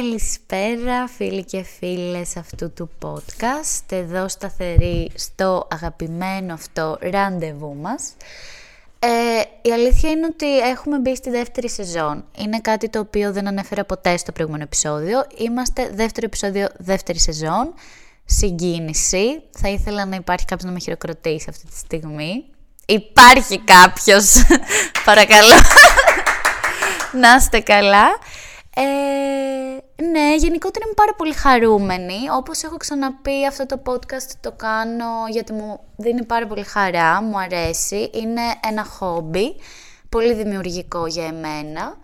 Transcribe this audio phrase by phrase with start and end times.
[0.00, 8.12] Καλησπέρα φίλοι και φίλες αυτού του podcast, εδώ σταθερή στο αγαπημένο αυτό ραντεβού μας.
[8.98, 9.08] Ε,
[9.62, 12.24] η αλήθεια είναι ότι έχουμε μπει στη δεύτερη σεζόν.
[12.38, 15.26] Είναι κάτι το οποίο δεν ανέφερα ποτέ στο προηγούμενο επεισόδιο.
[15.36, 17.74] Είμαστε δεύτερο επεισόδιο δεύτερη σεζόν.
[18.24, 19.42] Συγκίνηση.
[19.58, 22.44] Θα ήθελα να υπάρχει κάποιος να με χειροκροτήσει αυτή τη στιγμή.
[22.86, 24.32] Υπάρχει κάποιος.
[25.04, 25.54] Παρακαλώ.
[27.20, 28.06] να είστε καλά.
[28.76, 28.82] Ε,
[30.04, 32.18] ναι, γενικότερα είμαι πάρα πολύ χαρούμενη.
[32.36, 37.38] Όπως έχω ξαναπεί, αυτό το podcast το κάνω γιατί μου δίνει πάρα πολύ χαρά, μου
[37.38, 38.10] αρέσει.
[38.14, 39.56] Είναι ένα χόμπι,
[40.08, 41.96] πολύ δημιουργικό για εμένα.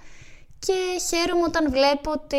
[0.58, 0.74] Και
[1.08, 2.36] χαίρομαι όταν βλέπω ότι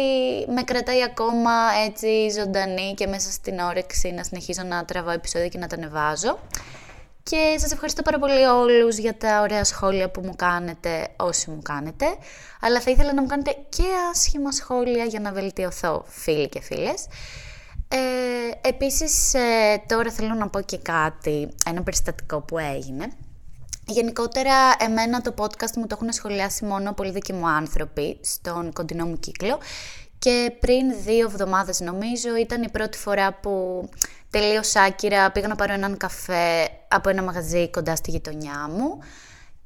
[0.47, 1.51] με κρατάει ακόμα
[1.85, 6.39] έτσι ζωντανή και μέσα στην όρεξη να συνεχίζω να τραβάω επεισόδια και να τα ανεβάζω.
[7.23, 11.61] Και σας ευχαριστώ πάρα πολύ όλους για τα ωραία σχόλια που μου κάνετε, όσοι μου
[11.61, 12.05] κάνετε.
[12.61, 17.07] Αλλά θα ήθελα να μου κάνετε και άσχημα σχόλια για να βελτιωθώ, φίλοι και φίλες.
[17.87, 23.11] Ε, επίσης, ε, τώρα θέλω να πω και κάτι, ένα περιστατικό που έγινε.
[23.87, 29.05] Γενικότερα, εμένα το podcast μου το έχουν σχολιάσει μόνο πολύ δίκοι μου άνθρωποι στον κοντινό
[29.05, 29.59] μου κύκλο
[30.21, 33.85] και πριν δύο εβδομάδες νομίζω ήταν η πρώτη φορά που
[34.29, 38.99] τελείως άκυρα πήγα να πάρω έναν καφέ από ένα μαγαζί κοντά στη γειτονιά μου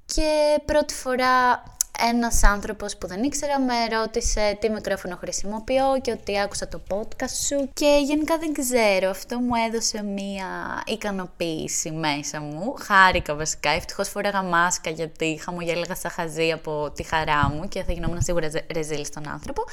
[0.05, 1.63] και πρώτη φορά
[1.99, 7.35] ένας άνθρωπος που δεν ήξερα με ρώτησε τι μικρόφωνο χρησιμοποιώ και ότι άκουσα το podcast
[7.47, 10.47] σου και γενικά δεν ξέρω, αυτό μου έδωσε μία
[10.85, 12.75] ικανοποίηση μέσα μου.
[12.79, 17.91] Χάρηκα βασικά, ευτυχώς φοράγα μάσκα γιατί χαμογέλαγα σαν χαζή από τη χαρά μου και θα
[17.91, 19.63] γινόμουν σίγουρα ρεζίλ στον άνθρωπο.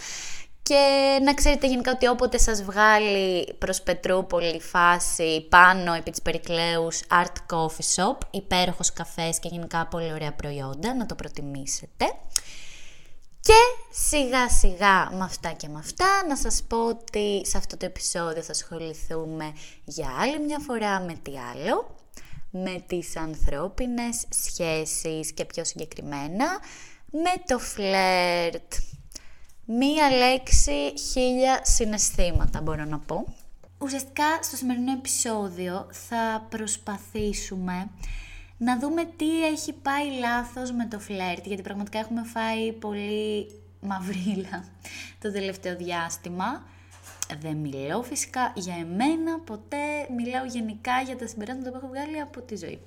[0.62, 7.00] Και να ξέρετε γενικά ότι όποτε σας βγάλει προς Πετρούπολη φάση πάνω επί της Περικλέους
[7.10, 12.04] Art Coffee Shop, υπέροχος καφές και γενικά πολύ ωραία προϊόντα, να το προτιμήσετε.
[13.40, 13.52] Και
[13.90, 18.42] σιγά σιγά με αυτά και με αυτά να σας πω ότι σε αυτό το επεισόδιο
[18.42, 19.52] θα ασχοληθούμε
[19.84, 21.96] για άλλη μια φορά με τι άλλο,
[22.50, 26.46] με τις ανθρώπινες σχέσεις και πιο συγκεκριμένα
[27.10, 28.72] με το φλερτ.
[29.64, 33.34] Μία λέξη, χίλια συναισθήματα μπορώ να πω.
[33.78, 37.90] Ουσιαστικά στο σημερινό επεισόδιο θα προσπαθήσουμε
[38.58, 43.50] να δούμε τι έχει πάει λάθος με το φλερτ, γιατί πραγματικά έχουμε φάει πολύ
[43.80, 44.64] μαυρίλα
[45.20, 46.62] το τελευταίο διάστημα.
[47.40, 52.40] Δεν μιλάω φυσικά για εμένα, ποτέ μιλάω γενικά για τα συμπεράσματα που έχω βγάλει από
[52.40, 52.80] τη ζωή.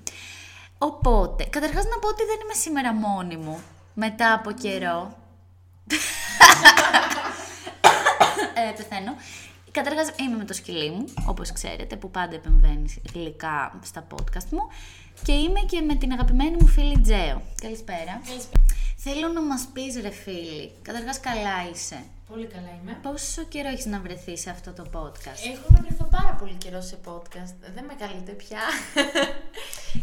[0.77, 3.59] Οπότε, καταρχάς να πω ότι δεν είμαι σήμερα μόνη μου,
[3.93, 5.17] μετά από καιρό.
[8.53, 9.15] Ε, πεθαίνω.
[9.71, 14.59] Καταρχάς είμαι με το σκυλί μου, όπως ξέρετε, που πάντα επεμβαίνει γλυκά στα podcast μου.
[15.23, 17.41] Και είμαι και με την αγαπημένη μου φίλη Τζέο.
[17.61, 18.21] Καλησπέρα.
[18.25, 18.63] Καλησπέρα.
[18.97, 22.03] Θέλω να μας πεις ρε φίλη, καταρχάς καλά είσαι.
[22.29, 22.97] Πολύ καλά είμαι.
[23.01, 26.81] Πόσο καιρό έχεις να βρεθείς σε αυτό το podcast; Έχω να βρεθώ πάρα πολύ καιρό
[26.81, 27.53] σε podcast.
[27.75, 28.59] Δεν με καλείτε πια.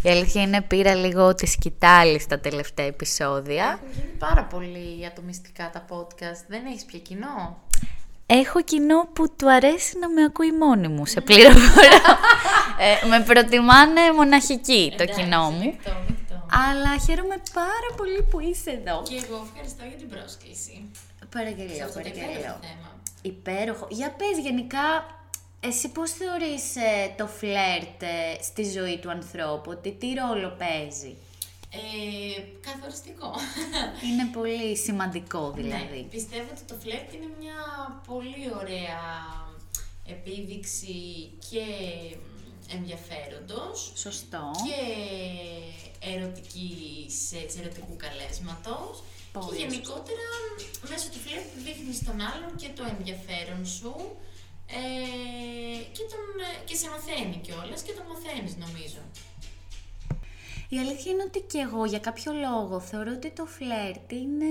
[0.03, 3.65] Η αλήθεια είναι πήρα λίγο τη σκητάλη στα τελευταία επεισόδια.
[3.65, 6.43] Έχουν γίνει πάρα πολύ ατομιστικά τα podcast.
[6.49, 7.63] Δεν έχεις πια κοινό;
[8.27, 11.87] Έχω κοινό που του αρέσει να με ακούει μόνη μου, σε πληροφορώ.
[13.03, 15.59] ε, με προτιμάνε μοναχική το Εντάξει, κοινό μου.
[15.61, 16.47] δεκτό, δεκτό.
[16.69, 19.03] Αλλά χαίρομαι πάρα πολύ που είσαι εδώ.
[19.03, 20.91] Και εγώ ευχαριστώ για την πρόσκληση.
[21.19, 22.59] Σε Παραγγελιό, αυτό το υπέροχο παραγγελιό.
[22.61, 22.89] θέμα.
[23.23, 23.87] Υπέροχο.
[23.91, 24.87] Για πες γενικά,
[25.61, 31.17] εσύ πώς θεωρείς ε, το φλερτ ε, στη ζωή του ανθρώπου, ότι τι ρόλο παίζει;
[31.75, 33.31] Ε, καθοριστικό.
[34.09, 36.01] Είναι πολύ σημαντικό δηλαδή.
[36.01, 37.59] Ναι, πιστεύω ότι το φλερτ είναι μια
[38.07, 39.01] πολύ ωραία
[40.07, 40.95] επίδειξη
[41.51, 41.65] και
[42.77, 44.51] ενδιαφέροντος Σωστό.
[44.67, 44.81] και
[46.15, 49.03] ερωτικής, έτσι, ερωτικού καλέσματος
[49.33, 50.29] Πολύ και γενικότερα
[50.91, 53.95] μέσω του φλερτ δείχνεις τον άλλον και το ενδιαφέρον σου
[54.81, 59.03] ε, και, τον, ε, και σε μαθαίνει κιόλας και τον μαθαίνεις νομίζω.
[60.75, 64.47] Η αλήθεια είναι ότι και εγώ για κάποιο λόγο θεωρώ ότι το φλερτ είναι,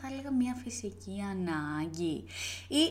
[0.00, 2.24] θα έλεγα, μια φυσική ανάγκη.
[2.68, 2.82] Ή,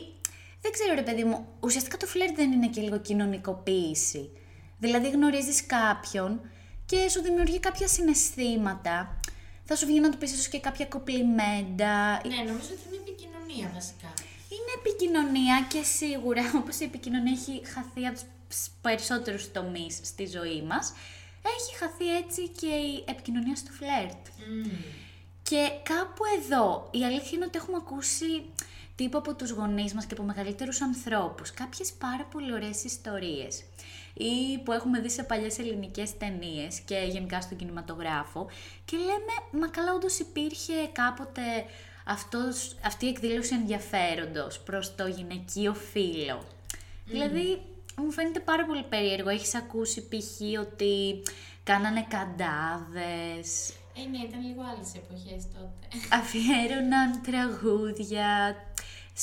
[0.60, 4.30] δεν ξέρω ρε παιδί μου, ουσιαστικά το φλερτ δεν είναι και λίγο κοινωνικοποίηση.
[4.78, 6.40] Δηλαδή γνωρίζεις κάποιον
[6.86, 9.20] και σου δημιουργεί κάποια συναισθήματα.
[9.64, 12.20] Θα σου βγει να του πεις ίσως και κάποια κοπλιμέντα.
[12.26, 14.12] Ναι, νομίζω ότι είναι επικοινωνία βασικά.
[14.54, 20.62] Είναι επικοινωνία και σίγουρα, όπως η επικοινωνία έχει χαθεί από τους περισσότερους τομείς στη ζωή
[20.62, 20.92] μας,
[21.42, 24.26] έχει χαθεί έτσι και η επικοινωνία στο φλερτ.
[25.42, 28.44] Και κάπου εδώ, η αλήθεια είναι ότι έχουμε ακούσει
[28.94, 33.64] τύπου από τους γονείς μας και από μεγαλύτερους ανθρώπους κάποιες πάρα πολύ ωραίες ιστορίες
[34.14, 38.50] ή που έχουμε δει σε παλιές ελληνικές ταινίες και γενικά στον κινηματογράφο
[38.84, 41.42] και λέμε, μα καλά όντως υπήρχε κάποτε
[42.04, 46.44] αυτός, αυτή η εκδήλωση ενδιαφέροντος προς το γυναικείο φύλλο.
[47.04, 47.62] Δηλαδή,
[48.02, 49.28] μου φαίνεται πάρα πολύ περίεργο.
[49.28, 50.60] Έχεις ακούσει π.χ.
[50.60, 51.22] ότι
[51.64, 55.86] κάνανε καντάδες, Ε, ναι, ήταν λίγο άλλες εποχές τότε.
[56.20, 58.56] αφιέρωναν τραγούδια,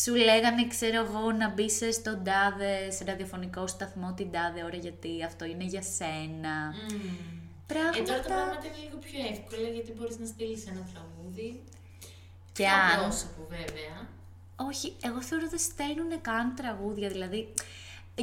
[0.04, 5.24] σου λέγανε, ξέρω εγώ, να μπει στον τάδε σε ραδιοφωνικό σταθμό την τάδε ώρα γιατί
[5.24, 6.56] αυτό είναι για σένα.
[6.89, 7.36] Μμμ.
[7.68, 7.98] Πράγματα...
[7.98, 11.62] Ε, τώρα τα πράγματα είναι λίγο πιο εύκολα γιατί μπορείς να στείλεις ένα τραγούδι.
[12.54, 13.00] Και Πιο αν...
[13.00, 13.95] πρόσωπο βέβαια.
[14.69, 17.54] Όχι, εγώ θεωρώ δεν στέλνουν καν τραγούδια, δηλαδή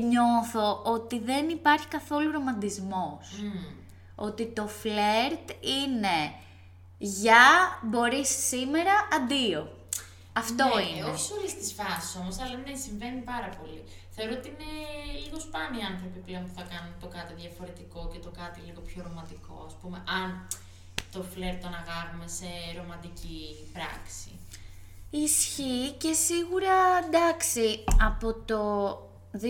[0.01, 3.41] νιώθω ότι δεν υπάρχει καθόλου ρομαντισμός.
[3.43, 3.81] Μμμ.
[4.15, 6.35] Ότι το φλερτ είναι
[6.99, 7.45] για
[7.83, 9.81] μπορείς σήμερα, αντίο.
[10.33, 11.05] Αυτό ναι, είναι.
[11.11, 13.83] Όχι σε όλες τις φάσεις όμως, αλλά ναι, συμβαίνει πάρα πολύ.
[14.15, 14.73] Θεωρώ ότι είναι
[15.25, 19.01] λίγο σπάνιοι άνθρωποι πλέον που θα κάνουν το κάτι διαφορετικό και το κάτι λίγο πιο
[19.07, 19.55] ρομαντικό.
[19.71, 20.29] Α πούμε, αν
[21.13, 22.49] το φλερ τον αγάγουμε σε
[22.79, 23.41] ρομαντική
[23.73, 24.31] πράξη.
[25.11, 28.63] Ισχύει και σίγουρα εντάξει από το
[29.33, 29.47] 2000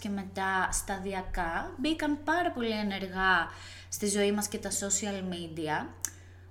[0.00, 3.50] και μετά σταδιακά μπήκαν πάρα πολύ ενεργά
[3.88, 5.86] στη ζωή μας και τα social media.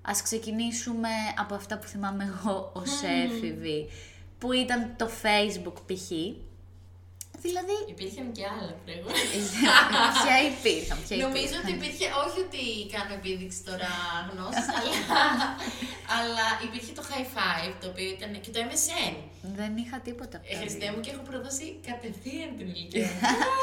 [0.02, 3.90] Ας ξεκινήσουμε από αυτά που θυμάμαι εγώ ως έφηβη,
[4.38, 6.12] που ήταν το facebook π.χ.
[7.46, 9.22] Δηλαδή, Υπήρχαν και άλλα προηγούμενα.
[10.18, 11.62] ποια υπήρχαν, ποια Νομίζω υπήρχαν.
[11.64, 12.64] ότι υπήρχε, όχι ότι
[12.96, 13.92] κάνω επίδειξη τώρα
[14.30, 14.96] γνώσης, αλλά,
[16.18, 19.14] αλλά υπήρχε το high five, το οποίο ήταν και το MSN.
[19.60, 20.92] Δεν είχα τίποτα από Ε, τα Χριστέ δύο.
[20.94, 23.20] μου και έχω προδώσει κατευθείαν την ηλικία μου.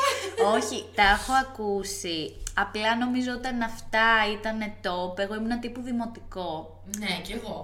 [0.56, 2.18] Όχι, τα έχω ακούσει.
[2.64, 6.80] Απλά νομίζω όταν αυτά ήταν top, εγώ ήμουν τύπου δημοτικό.
[6.98, 7.58] ναι, κι εγώ.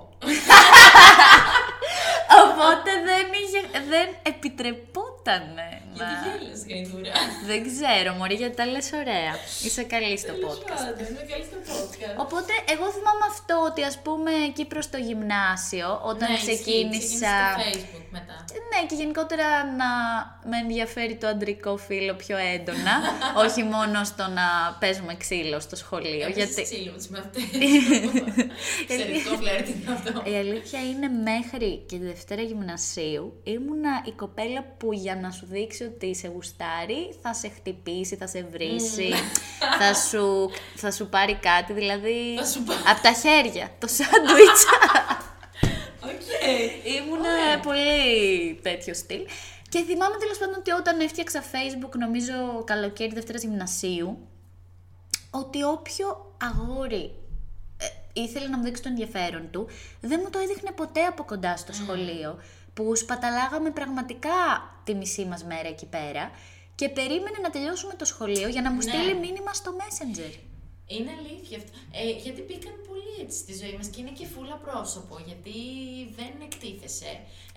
[2.43, 3.61] Οπότε δεν, είχε,
[3.93, 5.69] δεν επιτρεπότανε
[5.99, 6.05] να...
[6.11, 7.13] Γιατί γέλας, γαϊδούρα.
[7.51, 9.33] Δεν ξέρω, μωρή, γιατί τα λες ωραία.
[9.67, 10.69] Είσαι καλή στο Τέλος podcast.
[10.85, 12.17] πάντων, Είμαι καλή στο podcast.
[12.25, 17.35] Οπότε, εγώ θυμάμαι αυτό ότι ας πούμε εκεί προς το γυμνάσιο, όταν Ναι, ισχύει, ξεκίνησα...
[17.57, 18.35] ξεκίνησε στο facebook μετά.
[18.71, 19.47] Ναι, και γενικότερα
[19.81, 19.91] να
[20.51, 22.95] με ενδιαφέρει το αντρικό φύλλο πιο έντονα.
[23.45, 24.47] όχι μόνο στο να
[24.81, 26.27] παίζουμε ξύλο στο σχολείο.
[26.27, 27.43] Έπαιζες γιατί ξύλο με τις μαθητές.
[28.83, 30.31] Εξαιρετικό φλερτ είναι αυτό.
[30.31, 35.47] η αλήθεια είναι μέχρι και τη Δευτέρα Γυμνασίου ήμουνα η κοπέλα που για να σου
[35.47, 39.11] δείξει ότι σε γουστάρει θα σε χτυπήσει, θα σε βρίσει,
[39.79, 42.81] θα, σου, θα σου πάρει κάτι, δηλαδή Θα σου πάρει.
[42.87, 44.65] από τα χέρια, το σάντουιτς.
[46.11, 46.23] Οκ.
[46.97, 49.21] Ήμουνα πολύ τέτοιο στυλ.
[49.69, 54.19] Και θυμάμαι τέλος πάντων ότι όταν έφτιαξα Facebook, νομίζω καλοκαίρι Δευτέρας Γυμνασίου,
[55.31, 57.11] ότι όποιο αγόρι ε,
[58.23, 59.67] ήθελε να μου δείξει το ενδιαφέρον του,
[60.01, 62.39] δεν μου το έδειχνε ποτέ από κοντά στο σχολείο,
[62.75, 64.31] που σπαταλάγαμε πραγματικά
[64.85, 66.31] τη μισή μας μέρα εκεί πέρα
[66.75, 68.83] και περίμενε να τελειώσουμε το σχολείο για να μου Ναι.
[68.83, 70.39] στείλει μήνυμα στο Messenger.
[70.87, 71.71] Είναι αλήθεια αυτό.
[72.01, 75.15] Ε, γιατί μπήκαν πολύ έτσι στη ζωή μας και είναι και φούλα πρόσωπο.
[75.29, 75.55] Γιατί
[76.19, 77.13] δεν εκτίθεσαι.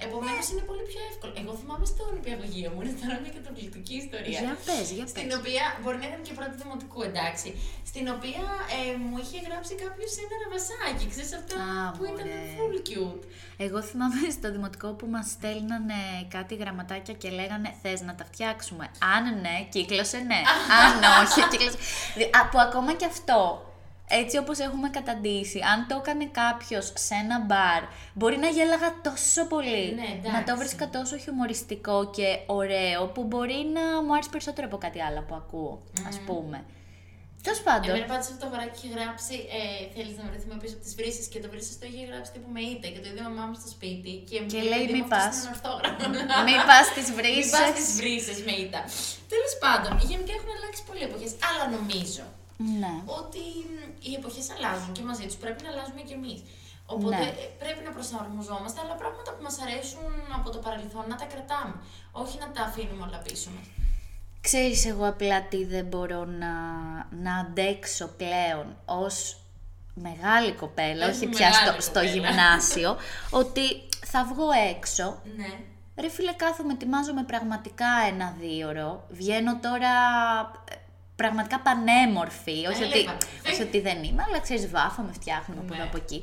[0.05, 1.33] Επομένως είναι πολύ πιο εύκολο.
[1.41, 4.39] Εγώ θυμάμαι στο νηπιαγωγείο μου, είναι τώρα μια καταπληκτική ιστορία.
[4.43, 5.37] Για πες, για Στην πες.
[5.39, 7.47] οποία, μπορεί να ήταν και πρώτη δημοτικού, εντάξει.
[7.91, 8.43] Στην οποία
[8.77, 12.41] ε, μου είχε γράψει κάποιος ένα ραβασάκι, ξέρεις αυτά Α, που ήταν μωρέ.
[12.57, 13.23] full cute.
[13.65, 15.99] Εγώ θυμάμαι στο δημοτικό που μας στέλνανε
[16.35, 18.85] κάτι γραμματάκια και λέγανε θες να τα φτιάξουμε.
[19.15, 20.39] Αν ναι, κύκλωσε ναι.
[20.83, 20.93] Αν
[21.23, 21.77] όχι, κύκλωσε.
[22.17, 23.41] Δη- α, Που ακόμα και αυτό,
[24.09, 27.81] έτσι όπως έχουμε καταντήσει, αν το έκανε κάποιος σε ένα μπαρ,
[28.13, 29.83] μπορεί να γέλαγα τόσο πολύ.
[29.95, 30.57] Ναι, να το εντάξει.
[30.61, 35.35] βρίσκα τόσο χιουμοριστικό και ωραίο, που μπορεί να μου άρεσε περισσότερο από κάτι άλλο που
[35.35, 35.73] ακούω,
[36.09, 36.57] ας πούμε.
[37.45, 37.89] Τέλος πάντων.
[37.89, 39.61] Εμένα πάντως αυτό το αγοράκι είχε γράψει ε,
[39.95, 42.61] Θέλεις να βρεθούμε πίσω από τις βρύσει και το βρύσει το είχε γράψει τύπου με
[42.73, 44.13] ήττα και το είδε η μαμά μου στο σπίτι.
[44.29, 45.35] Και, μου Και είπε, λέει, «Δίδυμο, «Μη αυτό πας».
[45.37, 46.01] είναι ορθόγραφο».
[46.47, 47.63] Μην πας στις Μην πας βρύσε.
[47.71, 48.81] στις βρύσες με ήττα.
[49.33, 51.31] Τέλος πάντων, γενικά έχουν αλλάξει πολλοί εποχές.
[51.49, 52.25] Αλλά νομίζω
[52.81, 52.93] Ναι.
[53.19, 53.39] ότι
[53.71, 53.75] μ,
[54.07, 56.39] οι εποχές αλλάζουν και μαζί τους πρέπει να αλλάζουμε κι εμείς.
[56.85, 57.23] Οπότε Ναι.
[57.43, 61.75] ε, πρέπει να προσαρμοζόμαστε, αλλά πράγματα που μας αρέσουν από το παρελθόν να τα κρατάμε.
[62.11, 63.65] Όχι να τα αφήνουμε όλα πίσω μας.
[64.41, 66.51] Ξέρεις εγώ απλά τι δεν μπορώ να,
[67.23, 69.37] να αντέξω πλέον ως
[69.93, 72.11] μεγάλη κοπέλα, Ως όχι πια μεγάλη στο, στο κοπέλα.
[72.11, 72.97] γυμνάσιο,
[73.41, 73.61] ότι
[74.05, 75.59] θα βγω έξω, Ναι.
[76.01, 79.91] ρε φίλε κάθομαι, ετοιμάζομαι πραγματικά ένα δίωρο, βγαίνω τώρα
[80.71, 80.75] ε,
[81.21, 83.17] πραγματικά πανέμορφη, όχι ότι, Έλεπα.
[83.51, 85.75] όχι ότι δεν είμαι, αλλά ξέρεις βάφομαι, φτιάχνουμε από Ναι.
[85.79, 86.19] εδώ από εκεί.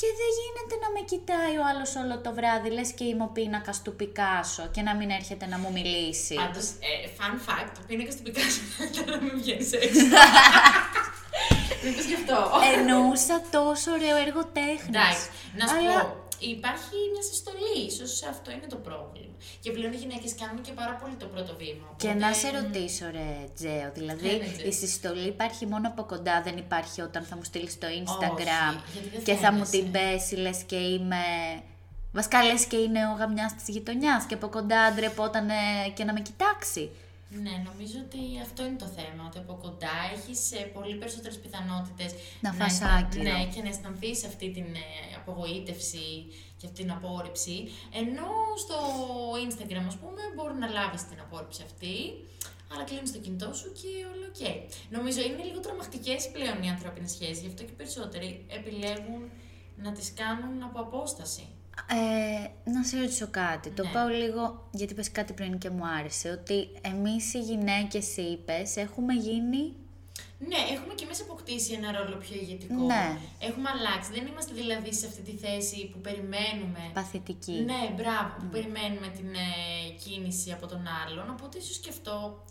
[0.00, 3.30] Και δεν γίνεται να με κοιτάει ο άλλος όλο το βράδυ, λες και είμαι ο
[3.36, 6.34] πίνακας του Πικάσο και να μην έρχεται να μου μιλήσει.
[6.34, 8.60] Πάντως, ε, fun fact, ο πίνακας του Πικάσο
[8.92, 10.00] ήταν να μην βγαίνει έξω.
[11.84, 12.50] Μήπω γι' αυτό.
[12.76, 14.86] Εννοούσα τόσο ωραίο έργο τέχνης.
[14.88, 15.26] Εντάξει,
[15.58, 16.27] να σου Αλλά- πω.
[16.38, 19.34] Υπάρχει μια συστολή, ίσως αυτό είναι το πρόβλημα.
[19.60, 21.86] Και πλέον οι γυναίκες κάνουν και πάρα πολύ το πρώτο βήμα.
[21.96, 24.66] Και οπότε- να σε ρωτήσω, ρε Τζέο, δηλαδή Ναι, ναι, Τζέο.
[24.68, 29.08] η συστολή υπάρχει μόνο από κοντά, δεν υπάρχει όταν θα μου στείλεις στο Instagram γιατί
[29.12, 29.78] δεν και θα μου φαίνεσαι.
[29.78, 31.22] την πέσει, λες και είμαι
[32.12, 35.48] Βασικά λες και είναι ο γαμιάς της γειτονιάς και από κοντά ντρεπόταν
[35.94, 36.90] και να με κοιτάξει.
[37.30, 39.22] Ναι, νομίζω ότι αυτό είναι το θέμα.
[39.26, 40.40] Ότι από κοντά έχεις
[40.72, 42.80] πολύ περισσότερες πιθανότητες να φας
[43.16, 46.06] Ναι, και να αισθανθείς αυτή την ε, απογοήτευση
[46.56, 47.68] και αυτή την απόρριψη.
[48.02, 48.28] Ενώ
[48.62, 48.76] στο
[49.46, 51.94] Instagram, ας πούμε, μπορεί να λάβεις την απόρριψη αυτή,
[52.72, 54.42] αλλά κλείνεις το κινητό σου και όλο οκ.
[54.96, 59.22] Νομίζω είναι λίγο τρομακτικές πλέον οι ανθρώπινες σχέσεις, γι' αυτό και περισσότεροι επιλέγουν
[59.76, 61.46] να τις κάνουν από απόσταση.
[61.86, 63.70] Ε, να σε ρωτήσω κάτι.
[63.70, 63.90] Το ναι.
[63.92, 69.14] πάω λίγο, γιατί πες κάτι πριν και μου άρεσε, ότι εμείς οι γυναίκες, είπες, έχουμε
[69.14, 69.72] γίνει...
[70.38, 72.74] Ναι, έχουμε και εμείς αποκτήσει ένα ρόλο πιο ηγετικό.
[72.74, 73.18] Ναι.
[73.38, 74.10] Έχουμε αλλάξει.
[74.12, 76.90] Δεν είμαστε δηλαδή σε αυτή τη θέση που περιμένουμε...
[76.92, 77.52] Παθητική.
[77.52, 81.30] Ναι, μπράβο, που περιμένουμε την ε, κίνηση από τον άλλον.
[81.30, 82.44] Οπότε ίσως και αυτό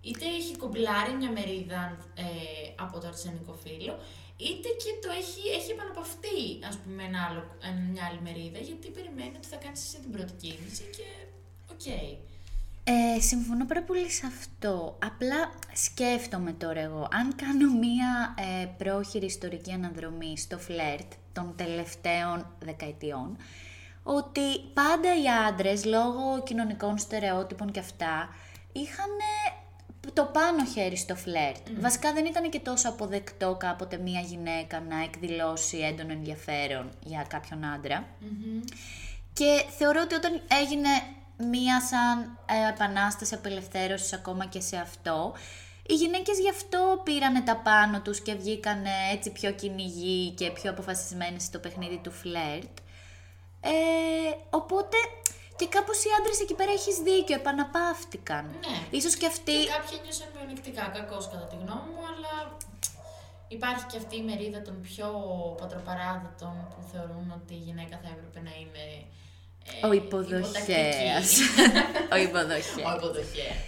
[0.00, 2.22] είτε έχει κομπλάρει μια μερίδα ε,
[2.76, 3.98] από το αρσενικό φύλο,
[4.46, 7.42] είτε και το έχει, έχει επαναπαυτεί, ας πούμε, ένα άλλο,
[7.92, 11.06] μια άλλη μερίδα, γιατί περιμένει ότι θα κάνεις εσύ την πρώτη κίνηση και
[11.72, 11.86] οκ.
[12.90, 14.98] Ε, συμφωνώ πάρα πολύ σε αυτό.
[15.10, 22.46] Απλά σκέφτομαι τώρα εγώ, αν κάνω μία ε, πρόχειρη ιστορική αναδρομή στο φλερτ των τελευταίων
[22.58, 23.36] δεκαετιών,
[24.02, 28.28] ότι πάντα οι άντρες, λόγω κοινωνικών στερεότυπων και αυτά,
[28.72, 29.10] είχαν
[30.12, 31.68] το πάνω χέρι στο φλερτ.
[31.80, 37.64] Βασικά δεν ήταν και τόσο αποδεκτό κάποτε μία γυναίκα να εκδηλώσει έντονο ενδιαφέρον για κάποιον
[39.32, 40.88] Και θεωρώ ότι όταν έγινε
[41.36, 45.34] μία σαν ε, επανάσταση απελευθέρωσης ακόμα και σε αυτό,
[45.86, 50.70] οι γυναίκες γι' αυτό πήρανε τα πάνω τους και βγήκαν έτσι πιο κυνηγοί και πιο
[50.70, 52.78] αποφασισμένες στο παιχνίδι του φλερτ.
[53.60, 53.70] Ε,
[54.50, 54.96] οπότε
[55.58, 58.44] και κάπως οι άντρες εκεί πέρα έχεις δίκιο, επαναπαύτηκαν.
[58.90, 59.00] Ναι.
[59.04, 59.56] Ίσως και αυτοί.
[59.64, 62.34] Και κάποιοι νιώσαν μειονεκτικά, κακώς κατά τη γνώμη μου, αλλά
[63.56, 65.08] υπάρχει και αυτή η μερίδα των πιο
[65.60, 68.84] πατροπαράδοτων που θεωρούν ότι η γυναίκα θα έπρεπε να είναι.
[69.80, 71.28] Ε, ο υποδοχέας.
[72.14, 72.86] ο υποδοχέας.
[72.88, 73.58] Ο υποδοχέας.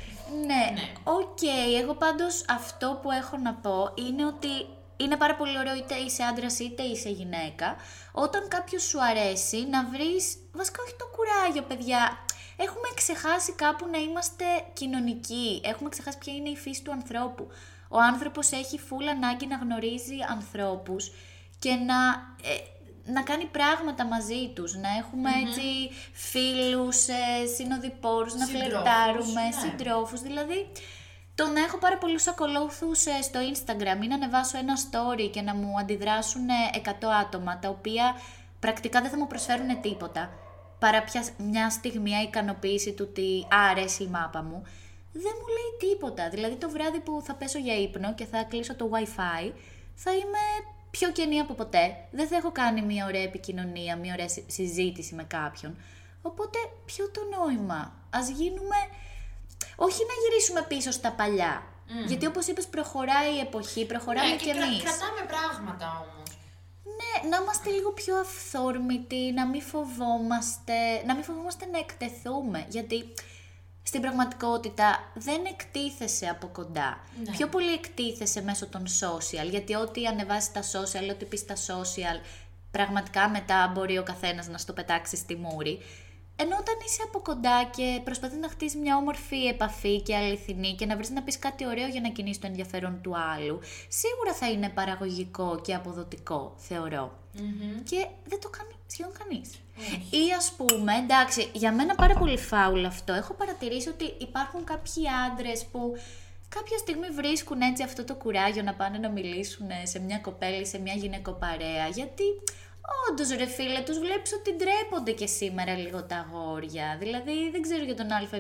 [0.49, 0.87] Ναι, ναι.
[1.19, 1.39] OK.
[1.41, 1.81] Okay.
[1.83, 4.53] Εγώ πάντως αυτό που έχω να πω είναι ότι
[5.01, 7.77] είναι πάρα πολύ ωραίο είτε είσαι άντρας είτε είσαι γυναίκα.
[8.13, 10.37] Όταν κάποιος σου αρέσει, να βρεις.
[10.53, 12.25] Βασικά, όχι το κουράγιο, παιδιά.
[12.57, 15.61] Έχουμε ξεχάσει κάπου να είμαστε κοινωνικοί.
[15.65, 17.49] Έχουμε ξεχάσει ποια είναι η φύση του ανθρώπου.
[17.89, 21.13] Ο άνθρωπος έχει φούλ ανάγκη να γνωρίζει ανθρώπους
[21.59, 21.97] και να,
[22.43, 22.57] ε,
[23.13, 29.61] να κάνει πράγματα μαζί τους, να εχουμε έτσι φίλους, ε, συνοδοιπόρους, να φλερτάρουμε, ναι.
[29.61, 30.69] συντρόφους, δηλαδή
[31.41, 35.43] το να έχω πάρα πολλούς ακολούθους ε, στο Instagram ή να ανεβάσω ένα story και
[35.43, 36.47] να μου αντιδράσουν
[36.85, 38.15] 100 άτομα, τα οποία
[38.61, 40.31] πρακτικά δεν θα μου προσφέρουν τίποτα,
[40.79, 44.63] παρά πια μια στιγμία ικανοποίηση του ότι αρέσει η μάπα μου,
[45.13, 46.29] δεν μου λέει τίποτα.
[46.29, 49.53] Δηλαδή το βράδυ που θα πέσω για ύπνο και θα κλείσω το Wi-Fi,
[49.95, 50.45] θα είμαι
[50.91, 51.97] πιο κενή από ποτέ.
[52.11, 55.77] Δεν θα έχω κάνει μια ωραία επικοινωνία, μια ωραία συζήτηση με κάποιον.
[56.23, 58.77] Οπότε ποιο το νόημα; Ας γίνουμε
[59.87, 61.63] όχι να γυρίσουμε πίσω στα παλιά.
[62.07, 64.83] Γιατί όπως είπες προχωράει η εποχή, προχωράμε ναι, και, και εμείς.
[64.83, 66.29] κρατάμε πράγματα όμως.
[66.99, 72.67] Ναι, να είμαστε λίγο πιο αυθόρμητοι, να μην φοβόμαστε, να μην φοβόμαστε να εκτεθούμε.
[72.69, 73.15] Γιατί
[73.83, 77.01] στην πραγματικότητα δεν εκτίθεσαι από κοντά.
[77.25, 77.31] Ναι.
[77.31, 82.21] Πιο πολύ εκτίθεσαι μέσω των social, γιατί ό,τι ανεβάσεις τα social, ό,τι πεις στα social,
[82.71, 85.83] πραγματικά μετά μπορεί ο καθένας να στο πετάξει στη μούρη.
[86.43, 90.87] Ενώ όταν είσαι από κοντά και προσπαθεί να χτίσει μια όμορφη επαφή και αληθινή και
[90.87, 94.51] να βρεις να πεις κάτι ωραίο για να κινήσει το ενδιαφέρον του άλλου, σίγουρα θα
[94.51, 96.55] είναι παραγωγικό και αποδοτικό,
[97.85, 99.51] Και δεν το κάνει σχεδόν κανείς.
[100.11, 103.13] Ή ας πούμε, εντάξει, για μένα πάρα πολύ φάουλ αυτό.
[103.13, 105.97] Έχω παρατηρήσει ότι υπάρχουν κάποιοι άντρες που
[106.49, 110.79] κάποια στιγμή βρίσκουν έτσι αυτό το κουράγιο να πάνε να μιλήσουν σε μια κοπέλη, σε
[110.79, 111.87] μια γυναικοπαρέα.
[111.89, 112.25] Γιατί
[113.11, 116.97] Όντως, ρε φίλε, τους βλέπεις ότι ντρέπονται και σήμερα λίγο τα αγόρια.
[116.99, 118.33] Δηλαδή, δεν ξέρω για τον ΑΒ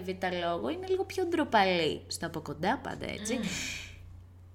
[0.44, 2.02] λόγο, είναι λίγο πιο ντροπαλή.
[2.06, 3.40] Στο από κοντά πάντα έτσι.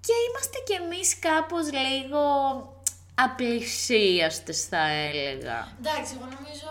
[0.00, 2.22] Και είμαστε κι εμείς κάπως λίγο
[3.14, 5.76] απλησίαστες, θα έλεγα.
[5.78, 6.70] Εντάξει, εγώ νομίζω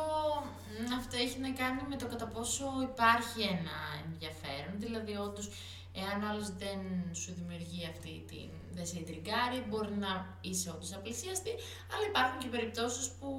[1.00, 4.74] αυτό έχει να κάνει με το κατά πόσο υπάρχει ένα ενδιαφέρον.
[4.78, 5.50] Δηλαδή, όντως,
[6.02, 6.80] εάν άλλος δεν
[7.14, 11.54] σου δημιουργεί αυτή την δεν σε τριγκάρει, μπορεί να είσαι όντως απλησίαστη,
[11.92, 13.30] αλλά υπάρχουν και περιπτώσεις που.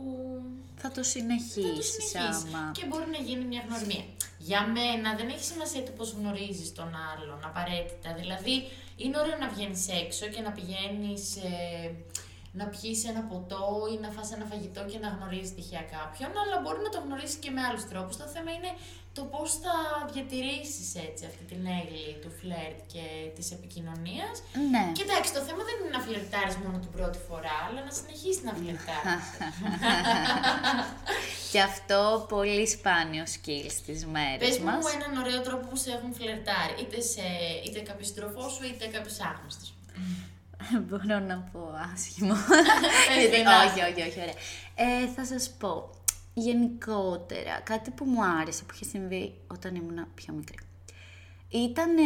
[0.82, 2.62] Θα το συνεχίσεις άμα.
[2.76, 4.04] Και μπορεί να γίνει μια γνωριμία.
[4.38, 8.08] Για μένα δεν έχει σημασία το πώς γνωρίζεις τον άλλον απαραίτητα.
[8.20, 8.54] Δηλαδή,
[8.96, 11.36] είναι ωραίο να βγαίνεις έξω και να πηγαίνεις.
[11.36, 11.94] Ε,
[12.58, 16.56] να πιείς ένα ποτό ή να φας ένα φαγητό και να γνωρίζεις τυχαία κάποιον, αλλά
[16.62, 18.16] μπορεί να το γνωρίσεις και με άλλους τρόπους.
[18.16, 18.72] Το θέμα είναι
[19.16, 19.74] το πώς θα
[20.12, 23.04] διατηρήσεις έτσι αυτή την έγκλη του φλερτ και
[23.36, 24.34] της επικοινωνίας.
[24.72, 24.84] Ναι.
[24.96, 28.42] Και εντάξει, το θέμα δεν είναι να φλερτάρεις μόνο την πρώτη φορά, αλλά να συνεχίσεις
[28.48, 29.26] να φλερτάρεις.
[31.52, 34.84] Και αυτό πολύ σπάνιο skill στις μέρες Πες μου μας.
[34.98, 36.74] έναν ωραίο τρόπο που σε έχουν φλερτάρει.
[36.82, 37.26] Είτε, σε,
[37.66, 39.64] είτε κάποιο σύντροφό σου, είτε κάποιο άγνωστο.
[40.86, 42.34] Μπορώ να πω άσχημο.
[43.08, 43.64] Πες Γιατί- ένα.
[43.66, 44.38] όχι, όχι, όχι, ωραία.
[44.84, 45.90] Ε, θα σας πω,
[46.38, 50.56] γενικότερα, κάτι που μου άρεσε, που είχε συμβεί όταν ήμουν πιο μικρή.
[51.48, 51.96] Ήταν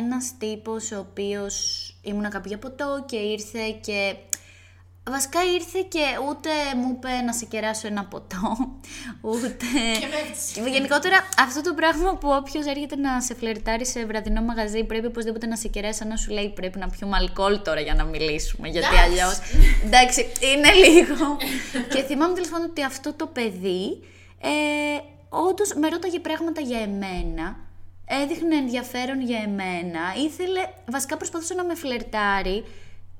[0.00, 4.16] ένας τύπος ο οποίος ήμουνα κάπου για ποτό και ήρθε και...
[5.10, 8.56] Βασικά ήρθε και ούτε μου είπε να σε κεράσω ένα ποτό,
[9.30, 9.66] ούτε...
[10.00, 10.70] Και με έφτιαξε.
[10.70, 15.46] Γενικότερα, αυτό το πράγμα που όποιος έρχεται να σε φλερτάρει σε βραδινό μαγαζί πρέπει οπωσδήποτε
[15.46, 18.68] να σε κεράσει, σαν να σου λέει πρέπει να πιούμε αλκοόλ τώρα για να μιλήσουμε.
[18.68, 19.10] Γιατί Εντάξει.
[19.10, 19.28] αλλιώ.
[19.84, 21.36] Εντάξει, είναι λίγο.
[21.88, 24.02] και θυμάμαι τέλος πάντων ότι αυτό το παιδί
[24.40, 24.50] ε,
[25.28, 27.56] όντως με ρώταγε πράγματα για εμένα.
[28.06, 30.00] Έδειχνε ενδιαφέρον για εμένα.
[30.26, 30.60] Ήθελε,
[30.90, 32.64] βασικά προσπαθούσε να με φλερτάρει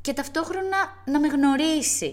[0.06, 2.10] και ταυτόχρονα να με γνωρίσει.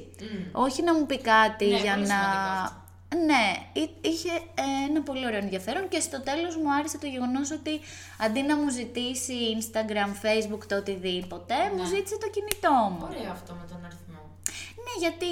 [0.52, 2.14] Όχι να μου πει κάτι Ναι, για πολύ να.
[2.16, 2.82] σημαντικό αυτό.
[3.30, 3.46] Ναι,
[3.82, 4.30] εί- είχε
[4.66, 7.80] ε, ένα πολύ ωραίο ενδιαφέρον και στο τέλος μου άρεσε το γεγονός ότι
[8.26, 13.08] αντί να μου ζητήσει Instagram, Facebook, το οτιδήποτε, μου ζήτησε το κινητό μου.
[13.10, 14.22] Ωραίο αυτό με τον αριθμό.
[14.86, 15.30] Ναι, γιατί.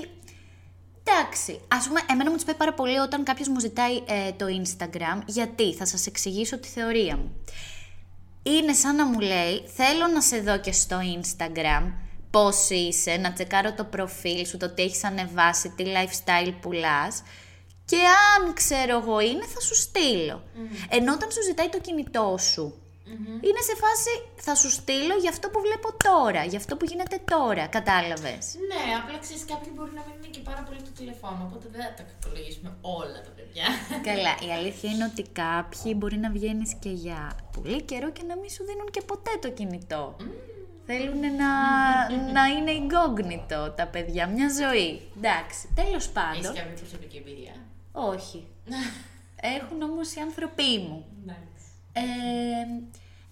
[1.04, 4.46] Εντάξει, ας πούμε, εμένα μου τους πάει πάρα πολύ όταν κάποιος μου ζητάει ε, το
[4.62, 5.22] Instagram.
[5.26, 7.32] Γιατί, θα σας εξηγήσω τη θεωρία μου.
[8.44, 11.92] Είναι σαν να μου λέει, θέλω να σε δω και στο Instagram,
[12.32, 17.24] πώς είσαι, να τσεκάρω το προφίλ σου, το τι έχεις ανεβάσει, τι lifestyle πουλάς
[17.86, 17.98] και
[18.36, 20.44] αν ξέρω εγώ είναι θα σου στείλω.
[20.90, 22.66] Ενώ όταν σου ζητάει το κινητό σου,
[23.48, 27.18] είναι σε φάση θα σου στείλω για αυτό που βλέπω τώρα, για αυτό που γίνεται
[27.34, 31.42] τώρα, κατάλαβες; Ναι, απλά ξέρεις, κάποιοι μπορεί να μην είναι και πάρα πολύ το τηλεφώνο,
[31.48, 33.68] οπότε δεν θα τα κακολογήσουμε όλα τα παιδιά.
[34.10, 37.20] Καλά, η αλήθεια είναι ότι κάποιοι μπορεί να βγαίνεις και για
[37.56, 40.04] πολύ καιρό και να μην σου δίνουν και ποτέ το κινητό.
[40.86, 41.50] Θέλουν να,
[42.36, 45.02] να είναι incognito τα παιδιά, μια ζωή.
[45.18, 46.42] Εντάξει, τέλος Έχεις πάντων.
[46.56, 47.54] κάποια προσωπική εμπειρία;
[47.92, 48.48] Όχι.
[49.60, 51.06] Έχουν όμως οι άνθρωποι μου.
[51.22, 51.66] Εντάξει.
[51.94, 52.02] Ε,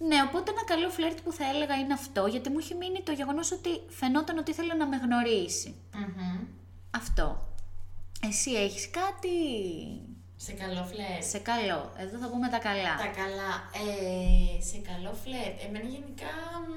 [0.06, 3.12] ναι, οπότε ένα καλό φλερτ που θα έλεγα είναι αυτό, γιατί μου έχει μείνει το
[3.12, 5.74] γεγονός ότι φαινόταν ότι ήθελε να με γνωρίσει.
[5.94, 6.46] Μμμ.
[6.90, 7.48] Αυτό.
[8.28, 9.28] Εσύ έχεις κάτι;
[10.46, 11.22] Σε καλό φλερ.
[11.32, 11.80] σε καλό.
[12.04, 12.94] Εδώ θα πούμε τα καλά.
[13.04, 13.50] Τα καλά.
[13.82, 15.50] Ε, σε καλό φλερ.
[15.64, 16.32] Εμένα γενικά.
[16.64, 16.70] μ,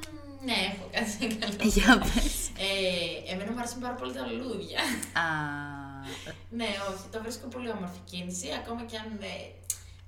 [0.47, 1.55] Ναι, έχω κάτι σε καλό.
[1.75, 2.35] Για πες.
[2.67, 4.81] Ε, εμένα μου αρέσουν πάρα πολύ τα λουλούδια.
[5.23, 5.25] Α,
[6.59, 8.47] ναι, όχι, το βρίσκω πολύ όμορφη κίνηση.
[8.61, 9.33] Ακόμα και αν ε,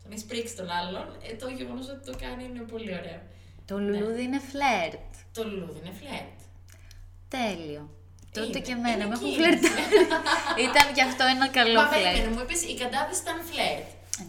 [0.01, 3.21] θα με σπρίξει τον άλλον, ε, το γεγονός ότι το κάνει είναι πολύ ωραίο.
[3.69, 5.11] το λουλούδι είναι φλερτ.
[5.35, 6.37] Το λουλούδι είναι φλερτ.
[7.35, 7.83] Τέλειο.
[8.35, 9.39] Τότε Είναι, και εμένα είναι με έχουν κίνηση.
[9.41, 9.85] φλερτάρει.
[10.67, 12.31] Ήταν και αυτό ένα καλό Μα περίμενε, φλερτ.
[12.35, 13.87] μου είπες η κατάδυση ήταν φλερτ.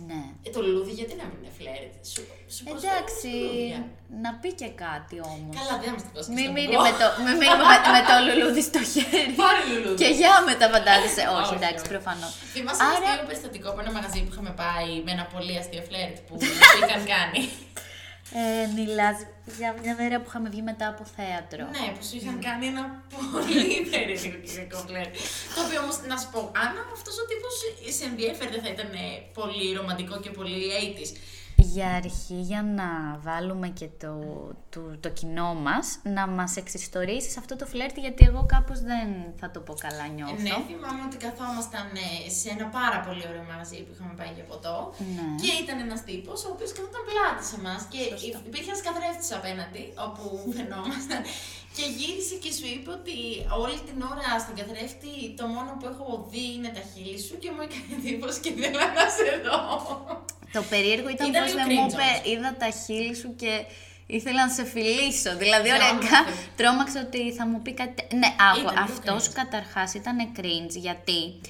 [0.09, 0.21] Ναι.
[0.47, 2.23] Ε, το λουλούδι γιατί να μην είναι φλερτ; Σου,
[2.55, 3.81] σου προσφέρουν Εντάξει, λουλούδια.
[4.25, 5.53] να πει και κάτι όμως.
[5.59, 6.31] Καλά, δεν μας το δώσεις.
[6.37, 9.33] Μην μείνει με το, μην μείνει με, με το λουλούδι στο χέρι.
[9.43, 9.99] Πάρε λουλούδι.
[10.01, 11.23] και για μετά φαντάζεσαι.
[11.39, 11.93] Όχι, Όχι, εντάξει, όχι.
[11.95, 12.33] προφανώς.
[12.55, 15.83] Θυμάσαι ένα Άρα- αστείο περιστατικό από ένα μαγαζί που είχαμε πάει με ένα πολύ αστείο
[15.89, 16.33] φλερτ που
[16.71, 17.41] σου είχαν κάνει;
[18.39, 19.17] Ε, μιλάς
[19.59, 21.65] για μια μέρα που είχαμε βγει μετά από θέατρο.
[21.77, 22.85] ναι, που σου είχαν κάνει ένα
[23.33, 25.13] πολύ περίεργο φλερτ.
[25.55, 27.55] Το οποίο όμως να σου πω, αν αυτός ο τύπος
[27.97, 29.07] σε ενδιαφέρει, δεν θα ήταν ε,
[29.39, 30.57] πολύ ρομαντικό και πολύ
[30.99, 31.11] 80s.
[31.59, 32.89] Για αρχή, για να
[33.27, 34.15] βάλουμε και το,
[34.69, 39.09] το, το κοινό μας, να μας εξιστορήσεις αυτό το φλερτ, γιατί εγώ κάπως δεν
[39.41, 40.43] θα το πω καλά νιώθω.
[40.47, 44.47] Ναι, θυμάμαι ότι καθόμασταν ε, σε ένα πάρα πολύ ωραίο μαγαζί που είχαμε πάει για
[44.51, 44.77] ποτό.
[45.17, 45.27] Ναι.
[45.41, 47.81] Και ήταν ένας τύπος ο οποίος καθόταν πλάτη σε εμάς.
[47.93, 48.01] Και
[48.49, 50.25] υπήρχε ένας καθρέφτης απέναντι, όπου
[50.57, 51.21] φαινόμασταν.
[51.77, 53.17] Και γύρισε και σου είπε ότι
[53.63, 57.49] όλη την ώρα στον καθρέφτη το μόνο που έχω δει είναι τα χείλη σου και
[57.55, 59.61] μου έκανε εντύπωση και δεν να σε δω.
[60.53, 62.33] Το περίεργο ήταν, Ήταν πως λίγο δεν μου cringe είπε, όμως.
[62.33, 63.65] είδα τα χείλη σου και
[64.07, 65.37] ήθελα να σε φιλήσω.
[65.37, 66.05] Δηλαδή, Ναι, ωραία, όμως,
[66.57, 67.93] τρόμαξα ότι θα μου πει κάτι.
[67.95, 69.33] τε- Ναι, άκου, Ήταν λίγο αυτός cringe.
[69.35, 71.41] καταρχάς ήταν cringe, γιατί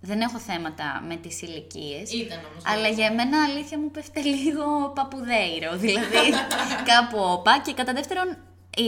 [0.00, 2.12] δεν έχω θέματα με τις ηλικίες.
[2.12, 2.62] Ήταν όμως.
[2.66, 5.76] Αλλά για μένα αλήθεια μου πέφτει λίγο παπουδέιρο.
[5.76, 6.30] Δηλαδή
[6.90, 8.36] κάπου όπα και κατά δεύτερον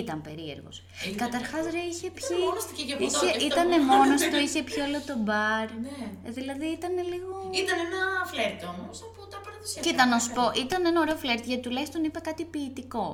[0.02, 0.76] ήταν περίεργος.
[1.04, 2.36] Ήταν Καταρχάς ρε είχε πιει.
[2.46, 4.98] μόνος του και για ποτό, είχε, και αυτό ήταν που- μόνος του, είχε πιει όλο
[5.10, 5.66] το μπαρ.
[5.86, 5.98] Ναι.
[6.26, 7.34] Ε, Δηλαδή ήταν λίγο.
[7.62, 9.82] Ήταν ένα φλερτ όμως από τα παραδοσιακά.
[9.86, 13.06] Κοίτα, να σου πω, ήταν ένα ωραίο φλερτ γιατί τουλάχιστον είπε κάτι ποιητικό.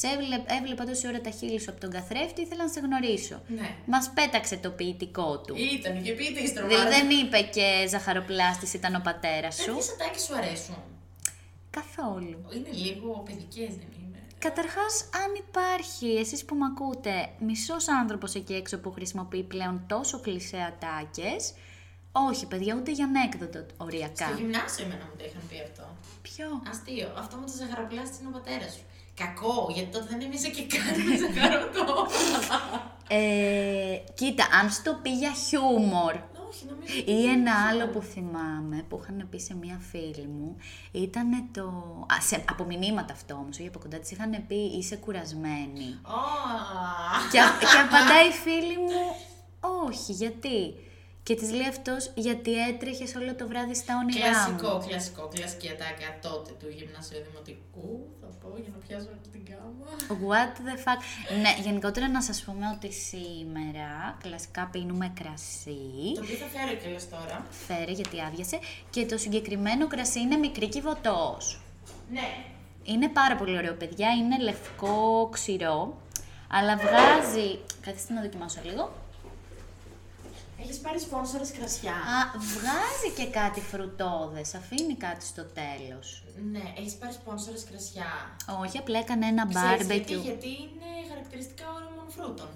[0.00, 3.36] Σε έβλεπα, έβλεπα τόση ώρα τα χείλη σου από τον καθρέφτη, ήθελα να σε γνωρίσω.
[3.58, 3.68] Ναι.
[3.92, 5.54] Μας πέταξε το ποιητικό του.
[5.76, 9.74] Ήταν και πείτε η Δηλαδή δεν είπε και ζαχαροπλάστης ήταν ο πατέρας σου.
[9.74, 10.76] Τέτοιε ατάκες σου αρέσουν;
[11.70, 12.38] Καθόλου.
[12.54, 14.03] Είναι λίγο παιδικές, δεν είναι;
[14.48, 20.20] Καταρχάς, αν υπάρχει, εσείς που με ακούτε, μισός άνθρωπος εκεί έξω που χρησιμοποιεί πλέον τόσο
[20.20, 21.54] κλισέ ατάκες,
[22.12, 24.26] όχι παιδιά, ούτε για ανέκδοτο οριακά.
[24.26, 25.84] Στο γυμνάσιο εμένα μου το είχαν πει αυτό.
[26.22, 27.08] Ποιο; Αστείο.
[27.18, 28.84] Αυτό με το ζαχαροπλάστη είναι ο πατέρας σου.
[29.14, 32.06] Κακό, γιατί τότε δεν έμειζε και καν με ζαχαρωτό.
[33.08, 36.14] Ε, κοίτα, αν στο πει για χιούμορ,
[36.54, 36.92] Όχι, νομίζω.
[37.00, 40.56] ότι Ή είναι ένα πιο- άλλο που θυμάμαι που είχαν πει σε μία φίλη μου
[40.92, 41.62] ήταν το.
[42.16, 45.98] Α, σε, από μηνύματα αυτό όμως, όχι από κοντά της είχαν πει είσαι κουρασμένη.
[46.02, 46.20] Ω,
[47.32, 49.00] και, α- και απαντάει η φίλη μου,
[49.86, 50.74] όχι, γιατί.
[51.26, 54.56] Και της λέει αυτός, γιατί έτρεχες όλο το βράδυ στα όνειρά μου.
[54.56, 57.88] Κλασικό, κλασικό, κλασική ατάκα τότε του γυμνασίου δημοτικού.
[58.20, 59.86] Θα πω για να πιάσω αυτή την κάμα.
[60.28, 61.00] What the fuck.
[61.40, 66.12] Ναι, γενικότερα να σας πούμε ότι σήμερα κλασικά πίνουμε κρασί.
[66.14, 67.46] Το οποίο θα φέρω και λες τώρα.
[67.66, 68.58] Φέρε γιατί άδειασε.
[68.90, 71.60] Και το συγκεκριμένο κρασί είναι μικρή κυβωτός.
[72.10, 72.28] Ναι.
[72.84, 74.08] Είναι πάρα πολύ ωραίο, παιδιά.
[74.10, 76.00] Είναι λευκό, ξηρό.
[76.50, 77.58] Αλλά βγάζει...
[77.80, 78.92] Καθίστε να δοκιμάσω λίγο.
[80.64, 81.92] Έχεις πάρει σπόνσορες κρασιά.
[81.92, 82.18] Α,
[82.54, 84.54] βγάζει και κάτι φρουτόδες.
[84.54, 86.24] Αφήνει κάτι στο τέλος.
[86.52, 88.36] Ναι, έχεις πάρει σπόνσορες κρασιά.
[88.62, 90.22] Όχι, απλά έκανε ένα Ξέρεις γιατί, barbecue.
[90.22, 92.48] γιατί είναι χαρακτηριστικά όριμων φρούτων.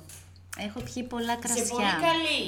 [0.67, 1.91] Έχω πιει πολλά Σε πολύ κρασιά.
[2.09, 2.43] καλή.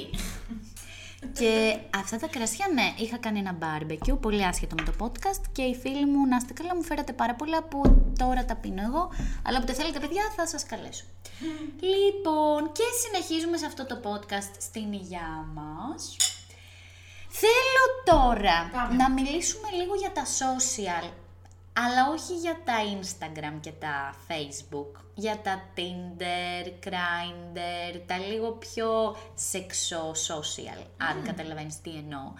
[1.33, 5.61] Και αυτά τα κρασιά, ναι, είχα κάνει ένα barbecue, πολύ άσχετο με το podcast και
[5.61, 7.81] οι φίλοι μου, να είστε καλά, μου φέρατε πάρα πολλά που
[8.17, 9.11] τώρα τα πίνω εγώ,
[9.45, 11.03] αλλά όποτε θέλετε παιδιά θα σας καλέσω.
[11.79, 16.15] λοιπόν, και συνεχίζουμε σε αυτό το podcast στην υγειά μας.
[17.33, 18.95] Θέλω τώρα Πάμε.
[18.95, 21.09] να μιλήσουμε λίγο για τα social,
[21.73, 29.15] αλλά όχι για τα Instagram και τα Facebook, για τα Tinder, Grindr, τα λίγο πιο
[29.35, 32.33] σεξο social, αν καταλαβαίνεις τι εννοώ.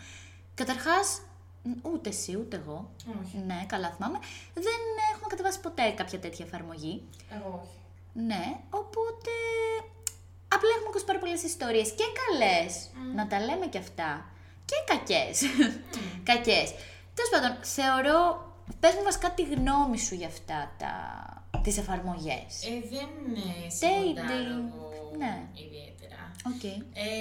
[0.53, 1.21] Καταρχάς,
[1.63, 2.89] ν- ούτε εσύ ούτε εγώ,
[3.25, 3.37] Όχι.
[3.45, 4.19] ναι, καλά θυμάμαι,
[4.53, 4.79] δεν
[5.13, 7.03] έχουμε κατεβάσει ποτέ κάποια τέτοια εφαρμογή.
[7.31, 7.75] Εγώ όχι.
[8.13, 9.31] Ναι, οπότε
[10.47, 14.25] απλά έχουμε ακούσει πάρα πολλές ιστορίες και καλές, να τα λέμε και αυτά,
[14.65, 15.41] και κακές.
[16.29, 16.73] κακές.
[17.13, 20.93] Τέλος πάντων, θεωρώ, πες μου βασικά τη γνώμη σου για αυτά τα,
[21.63, 22.51] τις εφαρμογές.
[22.69, 25.33] Ε, δεν ε, Dating, συμμοντάρω εγώ ναι.
[25.65, 26.21] ιδιαίτερα.
[26.51, 26.63] Οκ.
[26.63, 27.11] Ε,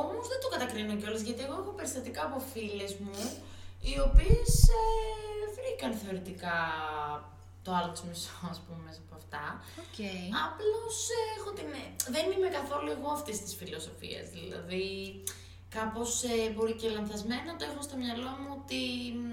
[0.00, 3.18] όμως δεν το κατακρίνω κιόλας, γιατί εγώ έχω περιστατικά από φίλες μου,
[3.86, 4.84] οι οποίες ε,
[5.56, 6.56] βρήκαν θεωρητικά
[7.64, 9.44] το άλλο τους μισό, ας πούμε, μέσα από αυτά.
[9.84, 9.98] Οκ.
[10.46, 11.68] Απλώς ε, έχω την...
[12.14, 14.86] δεν είμαι καθόλου εγώ αυτής της φιλοσοφίας, δηλαδή
[15.76, 18.80] κάπως ε, μπορεί και λανθασμένα το έχω στο μυαλό μου ότι
[19.20, 19.26] μ,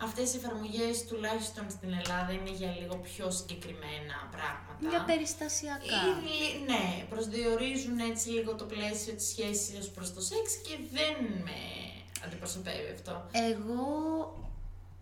[0.00, 4.88] αυτές οι εφαρμογές τουλάχιστον στην Ελλάδα είναι για λίγο πιο συγκεκριμένα πράγματα.
[4.90, 5.84] Για περιστασιακά.
[5.84, 10.76] Ή λι- ναι, προσδιορίζουν έτσι λίγο το πλαίσιο της σχέσης ως προς το σεξ και
[10.92, 11.58] δεν με
[12.24, 13.26] αντιπροσωπεύει αυτό.
[13.32, 13.86] Εγώ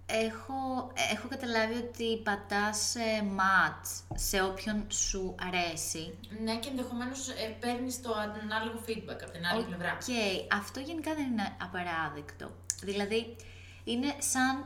[0.06, 6.18] έχω, έχω καταλάβει ότι πατάς ε, match σε όποιον σου αρέσει.
[6.42, 9.92] Ναι, και ενδεχομένως ε, παίρνεις το ανάλογο feedback από την άλλη πλευρά.
[9.92, 12.50] Οκ, αυτό γενικά δεν είναι απαράδεκτο.
[12.82, 13.36] Δηλαδή,
[13.84, 14.64] είναι σαν.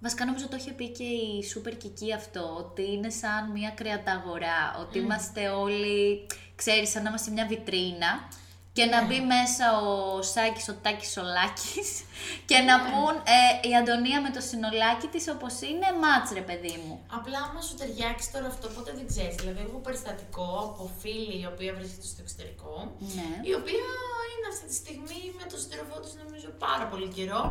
[0.00, 4.76] Βασικά νομίζω το είχε πει και η Super Kiki αυτό, ότι είναι σαν μια κρεαταγορά,
[4.80, 8.28] ότι είμαστε όλοι, ξέρεις, σαν να είμαστε σε μια βιτρίνα
[8.76, 11.88] και να μπει μέσα ο Σάκης, ο Τάκης, ο Λάκης
[12.50, 16.76] και να πούν ε, η Αντωνία με το συνολάκι της όπως είναι, μάτς ρε παιδί
[16.82, 16.94] μου.
[17.18, 19.34] Απλά άμα σου ταιριάξει τώρα αυτό, ποτέ δεν ξέρεις.
[19.40, 22.74] Δηλαδή, έχω περιστατικό από φίλη η οποία βρίσκεται στο εξωτερικό,
[23.16, 23.30] Ναι.
[23.50, 23.86] η οποία
[24.32, 27.42] είναι αυτή τη στιγμή με τον σύντροφό της νομίζω πάρα πολύ καιρό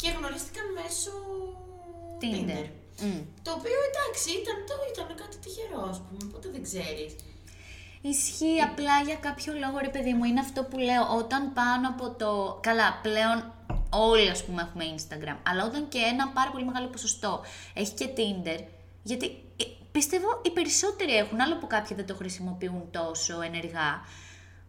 [0.00, 1.12] και γνωρίστηκαν μέσω
[2.22, 2.64] Tinder.
[3.02, 3.20] Μμ.
[3.46, 7.12] Το οποίο εντάξει, ήταν, το, ήταν κάτι τυχερό, ας πούμε, ποτέ δεν ξέρεις.
[8.02, 10.24] Ισχύει απλά για κάποιο λόγο, ρε παιδί μου.
[10.24, 11.16] Είναι αυτό που λέω.
[11.16, 12.58] Όταν πάνω από το.
[12.62, 13.52] Καλά, πλέον
[13.90, 15.36] όλοι ας πούμε έχουμε Instagram.
[15.42, 17.40] Αλλά όταν και ένα πάρα πολύ μεγάλο ποσοστό
[17.74, 18.60] έχει και Tinder.
[19.02, 23.90] Γιατί ε, πιστεύω οι περισσότεροι έχουν, άλλο που κάποιοι δεν το χρησιμοποιούν τόσο ενεργά.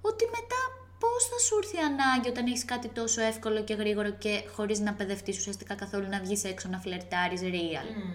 [0.02, 0.62] Ότι μετά
[1.04, 4.80] πώς θα σου έρθει η ανάγκη όταν έχεις κάτι τόσο εύκολο και γρήγορο και χωρίς
[4.80, 7.88] να παιδευτείς ουσιαστικά καθόλου να βγεις έξω να φλερτάρεις real.
[7.96, 8.14] Μμμ.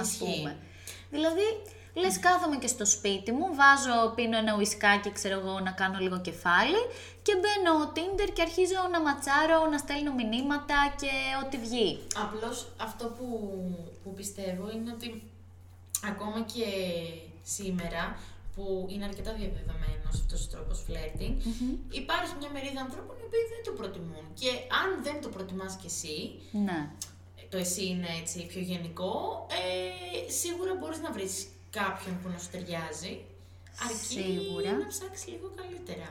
[0.00, 0.24] Ας Ισχύει.
[0.24, 0.56] πούμε.
[1.10, 1.46] Δηλαδή,
[1.94, 6.20] λες κάθομαι και στο σπίτι μου, βάζω, πίνω ένα ουισκάκι, ξέρω εγώ, να κάνω λίγο
[6.20, 6.82] κεφάλι
[7.22, 11.10] και μπαίνω Tinder και αρχίζω να ματσάρω, να στέλνω μηνύματα και
[11.44, 12.00] ό,τι βγει.
[12.16, 13.26] Απλώς αυτό που,
[14.02, 15.22] που πιστεύω είναι ότι
[16.10, 16.66] ακόμα και
[17.42, 18.18] σήμερα
[18.54, 21.34] που είναι αρκετά διαδεδομένο αυτός ο τρόπος flirting,
[22.00, 24.24] υπάρχει μια μερίδα ανθρώπων οι οποίοι δεν το προτιμούν.
[24.40, 26.16] Και αν δεν το προτιμάς κι εσύ,
[26.66, 26.80] Ναι.
[27.50, 29.12] το εσύ είναι έτσι πιο γενικό,
[29.60, 31.34] ε, σίγουρα μπορείς να βρεις
[31.70, 33.14] κάποιον που να σου ταιριάζει.
[33.88, 34.70] Αρκεί Σίγουρα.
[34.82, 36.08] να ψάξεις λίγο καλύτερα.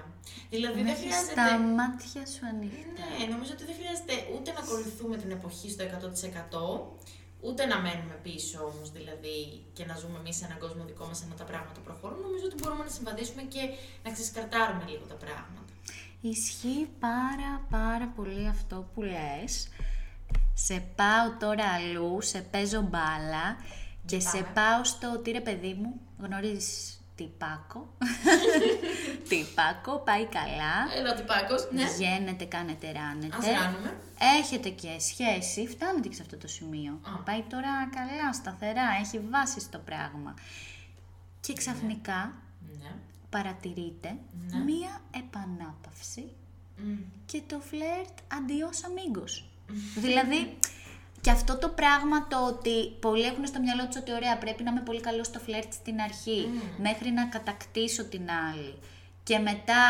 [0.54, 1.34] Δηλαδή Να δεν έχεις χρειάζεται.
[1.36, 3.06] τα μάτια σου ανοιχτά.
[3.18, 6.98] Ναι, νομίζω ότι δεν χρειάζεται ούτε να ακολουθούμε την εποχή στο 100%,
[7.46, 11.22] ούτε να μένουμε πίσω όμως δηλαδή και να ζούμε εμείς σε έναν κόσμο δικό μας
[11.24, 12.20] ενώ τα πράγματα προχωρούν.
[12.22, 13.62] Νομίζω ότι μπορούμε να συμβαδίσουμε και
[14.04, 15.62] να ξεσκαρτάρουμε λίγο τα πράγματα.
[16.22, 19.68] Ισχύει πάρα πάρα πολύ αυτό που λες.
[20.54, 23.58] Σε πάω τώρα αλλού, σε παίζω μπάλα
[24.06, 24.52] και σε Πάμε.
[24.54, 27.98] πάω στο ότι ρε παιδί μου, γνωρίζεις τι Πάκο,
[29.36, 30.74] τυπάκο, πάει καλά.
[30.98, 31.56] Έλα, τυπάκο.
[31.72, 31.84] Ναι.
[31.86, 33.52] Βγαίνετε, κάνετε, Α ράνετε.
[33.52, 33.98] ράνουμε.
[34.40, 37.00] Έχετε και σχέση, φτάνετε και σε αυτό το σημείο.
[37.04, 37.24] Α.
[37.24, 40.34] Πάει τώρα καλά, σταθερά, έχει βάση στο πράγμα.
[41.40, 42.34] Και ξαφνικά
[42.82, 42.92] Ναι.
[43.30, 44.16] παρατηρείτε
[44.52, 44.58] Ναι.
[44.64, 46.26] μία επανάπαυση
[46.78, 46.96] Μμ.
[47.26, 49.50] και το φλερτ αντιός αμίγκος.
[50.06, 50.58] δηλαδή,
[51.22, 54.72] και αυτό το πράγμα το ότι πολλοί έχουν στο μυαλό τους ότι ωραία πρέπει να
[54.72, 56.50] είμαι πολύ καλός στο φλερτ στην αρχή
[56.82, 58.74] μέχρι να κατακτήσω την άλλη
[59.24, 59.86] και μετά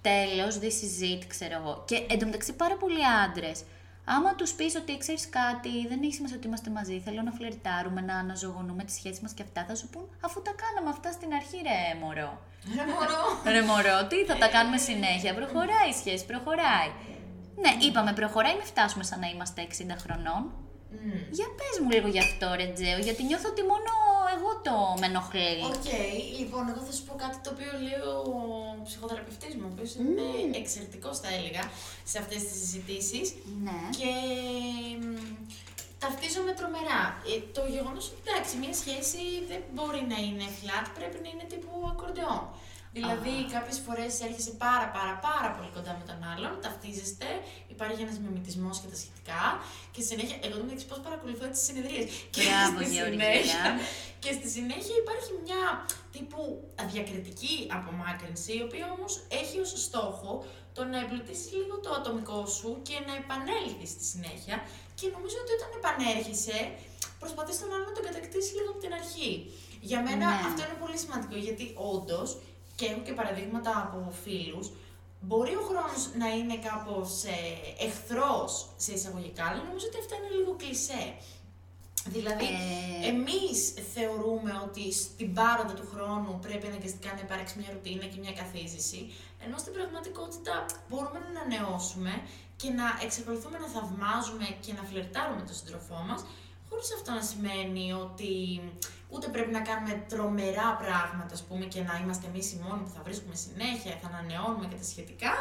[0.00, 3.64] τέλος this is it ξέρω εγώ και εντωμεταξύ πάρα πολλοί άντρες
[4.04, 8.00] Άμα τους πεις ότι ξέρεις κάτι, δεν έχει σημασία ότι είμαστε μαζί, θέλω να φλερτάρουμε,
[8.00, 11.30] να αναζωογονούμε τη σχέση μας και αυτά, θα σου πουν αφού τα κάναμε αυτά στην
[11.38, 12.32] αρχή, ρε μωρό.
[12.76, 13.22] Ρε μωρό.
[13.54, 15.34] Ρε μωρό, τι θα τα κάνουμε συνέχεια.
[15.40, 16.90] Προχωράει η σχέση, προχωράει.
[17.62, 20.42] Ναι, είπαμε προχωράει, μην φτάσουμε σαν να είμαστε 60 χρονών.
[20.94, 21.18] Μμ.
[21.36, 24.01] Για πες μου λίγο γι' αυτό, ρε Τζέο, γιατί νιώθω ότι μόνο εγώ
[24.66, 25.58] το με ενοχλεί.
[25.72, 25.88] Οκ,
[26.38, 28.24] λοιπόν, εγώ θα σου πω κάτι το οποίο λέει ο
[28.86, 30.26] ψυχοθεραπευτής μου, ο οποίος είναι
[30.60, 31.64] εξαιρετικός, θα έλεγα,
[32.10, 33.26] σε αυτές τις συζητήσεις.
[33.66, 33.80] Ναι.
[33.98, 34.12] Και
[35.02, 35.06] μ,
[36.02, 37.02] ταυτίζομαι τρομερά.
[37.30, 41.46] Ε, το γεγονός ότι εντάξει, μια σχέση δεν μπορεί να είναι flat, πρέπει να είναι
[41.52, 42.42] τύπου ακορντεόν.
[42.96, 47.26] Δηλαδή, κάποιες φορές έρχεσαι πάρα πάρα πάρα πολύ κοντά με τον άλλον, ταυτίζεστε,
[47.74, 49.42] υπάρχει ένας μιμητισμός και τα σχετικά.
[49.92, 52.04] Και στη συνέχεια, εγώ δεν ξέρω πώς παρακολουθώ τις συνεδρίες.
[52.36, 53.10] Μπράβο, στη Γεωργία.
[53.10, 53.62] συνέχεια,
[54.22, 55.62] και στη συνέχεια υπάρχει μια
[56.14, 56.40] τύπου
[56.92, 60.30] διακριτική απομάκρυνση, η οποία όμως έχει ως στόχο
[60.76, 64.56] το να εμπλουτίσεις λίγο το ατομικό σου και να επανέλθεις στη συνέχεια.
[64.98, 66.58] Και νομίζω ότι όταν επανέρχεσαι,
[67.22, 69.30] προσπαθείς τον άλλο να τον κατακτήσεις λίγο από την αρχή.
[69.90, 70.40] Για μένα Ναι.
[70.48, 72.28] αυτό είναι πολύ σημαντικό γιατί όντως,
[72.82, 74.66] και έχω και παραδείγματα από φίλους,
[75.20, 77.38] μπορεί ο χρόνος να είναι κάπως ε,
[77.86, 78.52] εχθρός
[78.84, 81.04] σε εισαγωγικά, αλλά νομίζω ότι αυτά είναι λίγο κλισέ.
[82.14, 82.46] Δηλαδή,
[83.04, 83.58] Ε, εμείς
[83.94, 89.00] θεωρούμε ότι στην πάροδο του χρόνου πρέπει αναγκαστικά να υπάρξει μια ρουτίνα και μια καθίζηση,
[89.44, 90.54] ενώ στην πραγματικότητα
[90.88, 92.12] μπορούμε να ανανεώσουμε
[92.60, 96.20] και να εξακολουθούμε να θαυμάζουμε και να φλερτάρουμε τον σύντροφό μας,
[96.72, 98.32] χωρίς αυτό να σημαίνει ότι
[99.14, 102.92] ούτε πρέπει να κάνουμε τρομερά πράγματα, ας πούμε, και να είμαστε εμείς οι μόνοι που
[102.96, 105.32] θα βρίσκουμε συνέχεια, θα ανανεώνουμε και τα σχετικά,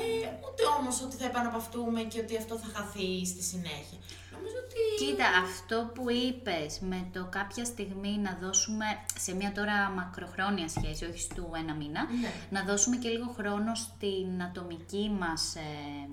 [0.00, 3.98] ε, ούτε όμως ότι θα επαναπαυτούμε και ότι αυτό θα χαθεί στη συνέχεια.
[4.34, 4.80] Νομίζω ότι...
[5.02, 8.84] Κοίτα, αυτό που είπες με το κάποια στιγμή να δώσουμε
[9.24, 12.30] σε μια τώρα μακροχρόνια σχέση, όχι του ένα μήνα, Ναι.
[12.50, 16.08] να δώσουμε και λίγο χρόνο στην ατομική μας, ε,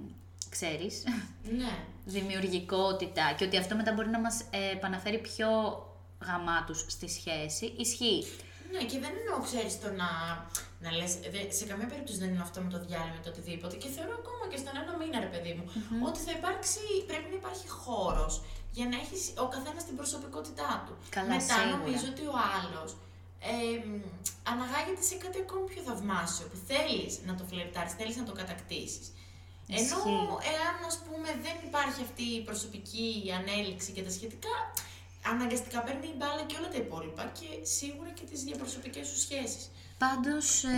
[0.55, 1.03] ξέρεις,
[1.57, 1.73] Ναι.
[2.05, 5.49] δημιουργικότητα και ότι αυτό μετά μπορεί να μας ε, επαναφέρει πιο
[6.27, 8.23] γαμάτους στη σχέση, ισχύει.
[8.73, 10.09] Ναι, και δεν εννοώ, ξέρεις το να,
[10.83, 11.11] να λες.
[11.59, 13.75] Σε καμία περίπτωση δεν είναι αυτό με το διάλειμμα ή το οτιδήποτε.
[13.81, 15.65] Και θεωρώ ακόμα και στον ένα μήνα, ρε παιδί μου,
[16.07, 18.33] ότι θα υπάρξει, πρέπει να υπάρχει χώρος
[18.77, 20.93] για να έχεις ο καθένας την προσωπικότητά του.
[21.15, 21.77] Καλά, Μετά σίγουρα.
[21.77, 22.89] νομίζω ότι ο άλλος
[23.51, 23.53] ε,
[23.89, 23.91] μ,
[24.51, 29.05] αναγάγεται σε κάτι ακόμη πιο θαυμάσιο που θέλεις να το φλερτάρεις, θέλεις να το κατακτήσεις.
[29.79, 30.27] Ενώ Ισχύει.
[30.53, 33.05] εάν ας πούμε δεν υπάρχει αυτή η προσωπική
[33.39, 34.55] ανέλυξη και τα σχετικά,
[35.31, 39.63] αναγκαστικά παίρνει η μπάλα και όλα τα υπόλοιπα και σίγουρα και τις διαπροσωπικές σου σχέσεις.
[39.97, 40.77] Πάντως, ε,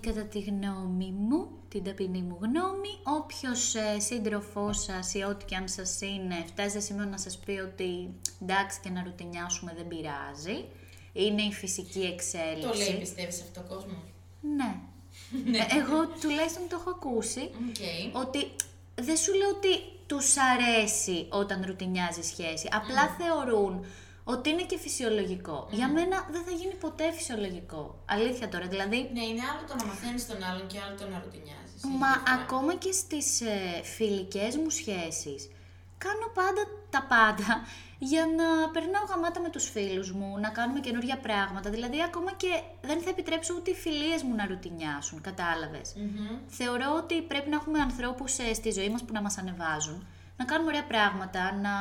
[0.00, 5.56] κατά τη γνώμη μου, την ταπεινή μου γνώμη, όποιος ε, σύντροφός σας ή ό,τι και
[5.56, 9.88] αν σας είναι, φτάσει σε σημείο να σας πει ότι εντάξει και να ρουτινιάσουμε δεν
[9.88, 10.64] πειράζει,
[11.12, 12.68] είναι η φυσική εξέλιξη.
[12.68, 14.02] Το λέει πιστεύεις αυτό ο κόσμο;
[14.56, 14.80] Ναι.
[15.32, 17.82] Ε, Εγώ τουλάχιστον το έχω ακούσει, Οκ.
[18.22, 18.50] ότι
[18.94, 19.72] δεν σου λέω ότι
[20.06, 23.84] τους αρέσει όταν ρουτινιάζει σχέση, απλά θεωρούν
[24.24, 25.68] ότι είναι και φυσιολογικό.
[25.70, 28.02] Για μένα δεν θα γίνει ποτέ φυσιολογικό.
[28.06, 31.22] Αλήθεια τώρα, δηλαδή Ναι, είναι άλλο το να μαθαίνεις τον άλλον και άλλο το να
[31.24, 31.80] ρουτινιάζεις.
[32.00, 35.50] Μα ακόμα και στις ε, φιλικές μου σχέσεις
[35.98, 37.66] κάνω πάντα τα πάντα
[38.10, 41.70] για να περνάω γαμάτα με τους φίλους μου, να κάνουμε καινούργια πράγματα.
[41.70, 45.94] Δηλαδή ακόμα και δεν θα επιτρέψω ούτε οι φιλίες μου να ρουτινιάσουν, κατάλαβες.
[46.46, 50.44] Θεωρώ ότι πρέπει να έχουμε ανθρώπους ε, στη ζωή μας που να μας ανεβάζουν, να
[50.44, 51.74] κάνουμε ωραία πράγματα, να,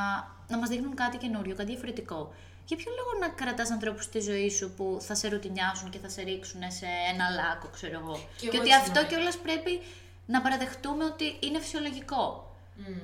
[0.48, 2.34] να μας δείχνουν κάτι καινούριο, κάτι διαφορετικό.
[2.66, 6.10] Για ποιο λόγο να κρατάς ανθρώπους στη ζωή σου που θα σε ρουτινιάσουν και θα
[6.10, 9.16] σε ρίξουν σε ένα λάκκο, ξέρω εγώ; Και Και, εγώ ότι έτσι αυτό νομίζω.
[9.16, 9.82] κιόλας πρέπει
[10.26, 12.53] να παραδεχτούμε ότι είναι φυσιολογικό.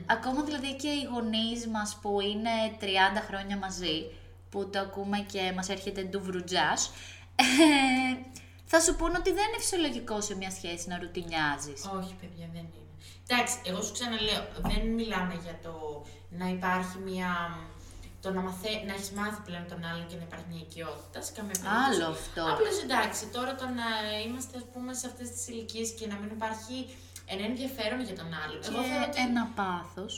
[0.06, 2.86] Ακόμα δηλαδή και οι γονείς μας που είναι 30
[3.28, 4.12] χρόνια μαζί,
[4.50, 6.92] που το ακούμε και μας έρχεται ντουβρουτζάς,
[7.36, 7.44] ε,
[8.72, 11.80] θα σου πούνε ότι δεν είναι φυσιολογικό σε μια σχέση να ρουτινιάζεις.
[11.98, 12.90] Όχι, παιδιά, δεν είναι.
[13.28, 17.32] Εντάξει, εγώ σου ξαναλέω, δεν μιλάμε για το να υπάρχει μια.
[18.22, 21.32] Το να, μαθέ, να έχεις μάθει πλέον τον άλλον και να υπάρχει μια οικειότητα σε
[21.38, 22.02] καμία περίπτωση.
[22.02, 22.44] Άλλο αυτό.
[22.54, 23.88] Απλώς εντάξει, τώρα το να
[24.26, 26.78] είμαστε ας πούμε, σε αυτές τις ηλικίες και να μην υπάρχει
[27.34, 28.60] ένα ενδιαφέρον για τον άλλον.
[28.70, 30.14] Εγώ θεωρώ Και ότι ένα πάθος.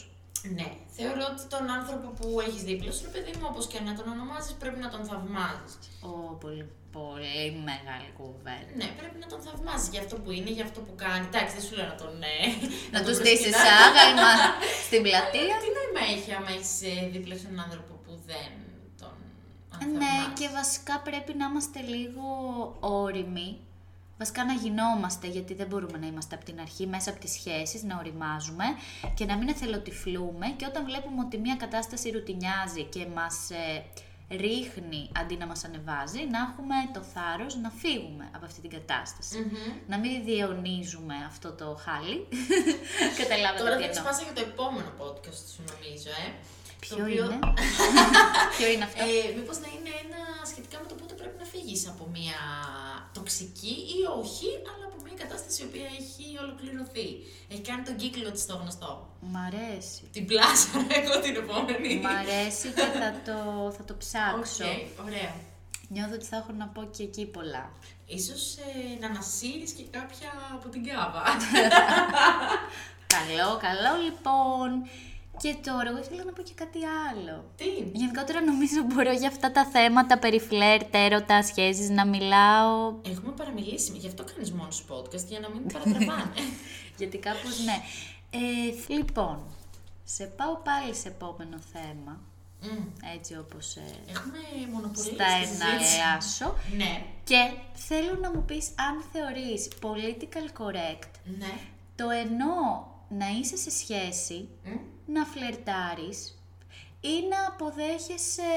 [0.57, 3.91] Ναι, θεωρώ ότι τον άνθρωπο που έχεις δίπλα σου, ρε παιδί μου, όπως και να
[3.97, 5.73] τον ονομάζεις, πρέπει να τον θαυμάζεις.
[6.09, 6.11] Ω,
[6.43, 6.65] πολύ,
[6.97, 8.71] πολύ μεγάλη κουβέντα.
[8.79, 11.25] Ναι, πρέπει να τον θαυμάζεις για αυτό που είναι, για αυτό που κάνει.
[11.31, 12.11] Εντάξει, δεν σου λέω να τον.
[12.23, 12.37] Ναι,
[12.93, 13.85] Να τον τους στήσεις προσκυνάς.
[13.87, 14.31] άγαλμα
[14.87, 15.55] στην πλατεία.
[15.61, 18.51] Τι νόημα έχει άμα είσαι δίπλα σε έναν άνθρωπο που δεν
[19.01, 19.27] τον Ναι,
[19.71, 20.33] θαυμάζεις.
[20.39, 22.25] και βασικά πρέπει να είμαστε λίγο
[23.03, 23.49] όριμοι.
[24.23, 27.83] Βασικά να γινόμαστε, γιατί δεν μπορούμε να είμαστε από την αρχή μέσα από τις σχέσεις,
[27.83, 28.65] να οριμάζουμε
[29.13, 33.83] και να μην εθελοτυφλούμε και όταν βλέπουμε ότι μια κατάσταση ρουτινιάζει και μας ε,
[34.43, 39.37] ρίχνει αντί να μας ανεβάζει, να έχουμε το θάρρος να φύγουμε από αυτή την κατάσταση.
[39.37, 39.71] Μμμ.
[39.87, 42.17] Να μην διαιωνίζουμε αυτό το χάλι.
[43.21, 44.03] Καταλάβατε Τώρα τι θα εννοώ.
[44.03, 46.29] πάσα για το επόμενο podcast σου νομίζω, ε.
[46.89, 47.39] Το Ποιο οποίο- είναι;
[48.57, 50.19] Ποιο είναι αυτό; Ε, μήπως να είναι ένα
[50.51, 51.10] σχετικά με το πότε πρέπει να
[51.61, 52.39] φύγεις από μια
[53.13, 57.07] τοξική ή όχι, αλλά από μια κατάσταση η οποία έχει ολοκληρωθεί.
[57.51, 59.09] Έχει κάνει τον κύκλο της το γνωστό.
[59.19, 60.01] Μ' αρέσει.
[60.11, 60.69] Την πάσα
[60.99, 61.95] εγώ την επόμενη.
[61.95, 64.65] Μ' αρέσει και θα το, θα το ψάξω.
[64.65, 65.33] Οκ, ωραία.
[65.87, 67.71] Νιώθω ότι θα έχω να πω και εκεί πολλά.
[68.05, 71.23] Ίσως ε, να ανασύρεις και κάποια από την κάβα.
[73.15, 74.69] Καλό, καλό λοιπόν.
[75.41, 77.45] Και τώρα εγώ ήθελα να πω και κάτι άλλο.
[77.55, 77.65] Τι;
[77.99, 82.93] Γενικότερα νομίζω μπορώ για αυτά τα θέματα περί φλερτ, έρωτα, σχέσεις να μιλάω.
[83.11, 86.31] Έχουμε παραμιλήσει, γι' αυτό κάνεις μόνο σου podcast, για να μην παρατραβάνε.
[86.97, 87.77] Γιατί κάπως ναι.
[88.29, 89.39] Ε, λοιπόν,
[90.03, 92.19] σε πάω πάλι σε επόμενο θέμα.
[92.63, 92.85] Μμ.
[93.15, 95.95] Έτσι όπως ε, Έχουμε μονοπολίσει στα τη συζήτηση.
[95.95, 96.55] εναλλάσσω.
[96.77, 101.53] Ναι, Και θέλω να μου πεις αν θεωρείς political correct ναι.
[101.95, 104.77] το ενώ να είσαι σε σχέση, Μμ.
[105.13, 106.35] να φλερτάρεις
[107.01, 108.51] ή να αποδέχεσαι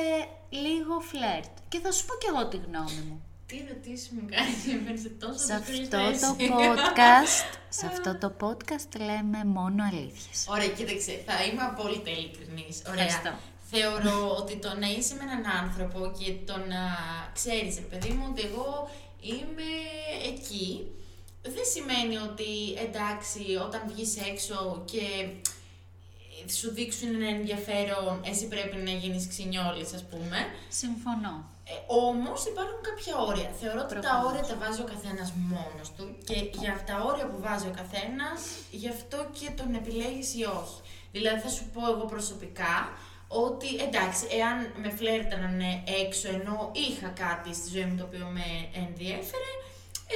[0.50, 1.52] λίγο φλερτ.
[1.68, 3.22] Και θα σου πω και εγώ τη γνώμη μου.
[3.46, 6.48] Τι ερωτήσεις μου κάνεις, με σε τόσο Σε δύσκολη αυτό θέση.
[6.50, 7.46] το podcast,
[7.78, 10.46] σε αυτό το podcast λέμε μόνο αλήθειες.
[10.48, 12.82] Ωραία, κοίταξε, θα είμαι απόλυτα ειλικρινής.
[12.88, 13.04] Ωραία.
[13.04, 13.38] Ευχαριστώ.
[13.70, 16.82] Θεωρώ ότι το να είσαι με έναν άνθρωπο και το να
[17.34, 18.90] ξέρεις, ρε παιδί μου, ότι εγώ
[19.20, 19.68] είμαι
[20.32, 20.86] εκεί,
[21.54, 22.50] δεν σημαίνει ότι
[22.86, 25.04] εντάξει, όταν βγεις έξω και
[26.58, 30.38] σου δείξουν ένα ενδιαφέρον, εσύ πρέπει να γίνεις ξινιόλης, ας πούμε.
[30.68, 31.34] Συμφωνώ.
[31.66, 33.50] Ε, Όμως υπάρχουν κάποια όρια.
[33.60, 34.24] Θεωρώ ότι τα Προφανώς.
[34.30, 38.40] όρια τα βάζει ο καθένας μόνος του και για τα όρια που βάζει ο καθένας,
[38.80, 40.78] γι' αυτό και τον επιλέγεις ή όχι.
[41.12, 42.74] Δηλαδή, θα σου πω εγώ προσωπικά
[43.28, 45.60] ότι εντάξει, εάν με φλέρταναν
[46.04, 48.46] έξω ενώ είχα κάτι στη ζωή μου το οποίο με
[48.84, 49.50] ενδιέφερε,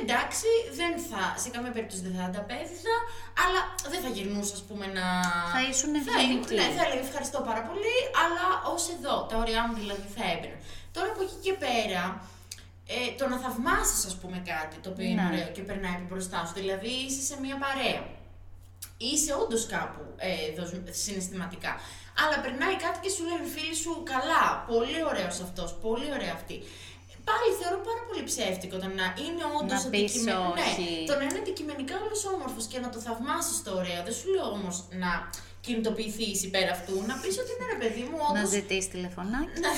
[0.00, 0.48] εντάξει,
[0.80, 2.96] δεν θα, σε καμία περίπτωση δεν θα ανταπέδιδα,
[3.44, 3.60] αλλά
[3.92, 5.06] δεν θα γυρνούσα, ας πούμε, να.
[5.54, 6.54] Θα ήσουν Θα ήμουν- ευγενική.
[6.54, 9.14] Ναι, θα έλεγα ευχαριστώ πάρα πολύ, αλλά ως εδώ.
[9.30, 10.58] Τα όρια μου δηλαδή θα έμπαιναν.
[10.94, 12.02] Τώρα από εκεί και πέρα,
[12.96, 15.28] ε, το να θαυμάσεις ας πούμε κάτι το οποίο είναι Ναι.
[15.32, 16.54] ωραίο και περνάει από μπροστά σου.
[16.62, 18.02] Δηλαδή είσαι σε μια παρέα.
[19.10, 21.72] Είσαι όντως κάπου ε, δοσ- συναισθηματικά.
[22.22, 26.56] Αλλά περνάει κάτι και σου λένε φίλοι σου καλά, πολύ ωραίος αυτός, πολύ ωραία αυτή.
[27.28, 30.12] Πάλι θεωρώ πάρα πολύ ψεύτικο το να είναι όντως Να πεις
[30.54, 30.90] όχι.
[30.98, 34.00] Ναι, το να είναι αντικειμενικά όλος όμορφος και να το θαυμάσεις το ωραίο.
[34.06, 35.10] Δεν σου λέω όμως να
[35.66, 39.54] κινητοποιηθείς υπέρ αυτού, να πεις ότι είναι ρε παιδί μου, Να όντω ζητήσει τηλεφωνάκι.
[39.64, 39.70] να,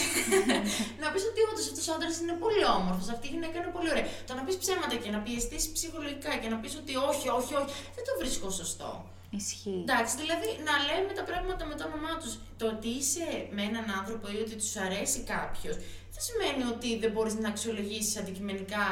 [1.02, 3.88] να πεις ότι όντως αυτός ο άντρας είναι πολύ όμορφος, αυτή η γυναίκα είναι πολύ
[3.94, 4.06] ωραία.
[4.28, 7.70] Το να πεις ψέματα και να πιεστείς ψυχολογικά και να πεις ότι όχι, όχι, όχι,
[7.96, 8.90] δεν το βρίσκω σωστό.
[9.31, 9.81] Ισχύει.
[9.87, 12.33] Εντάξει, δηλαδή να λέμε τα πράγματα με το όνομά τους.
[12.61, 15.75] Το ότι είσαι με έναν άνθρωπο ή ότι τους αρέσει κάποιος,
[16.14, 18.87] δεν σημαίνει ότι δεν μπορείς να αξιολογήσεις αντικειμενικά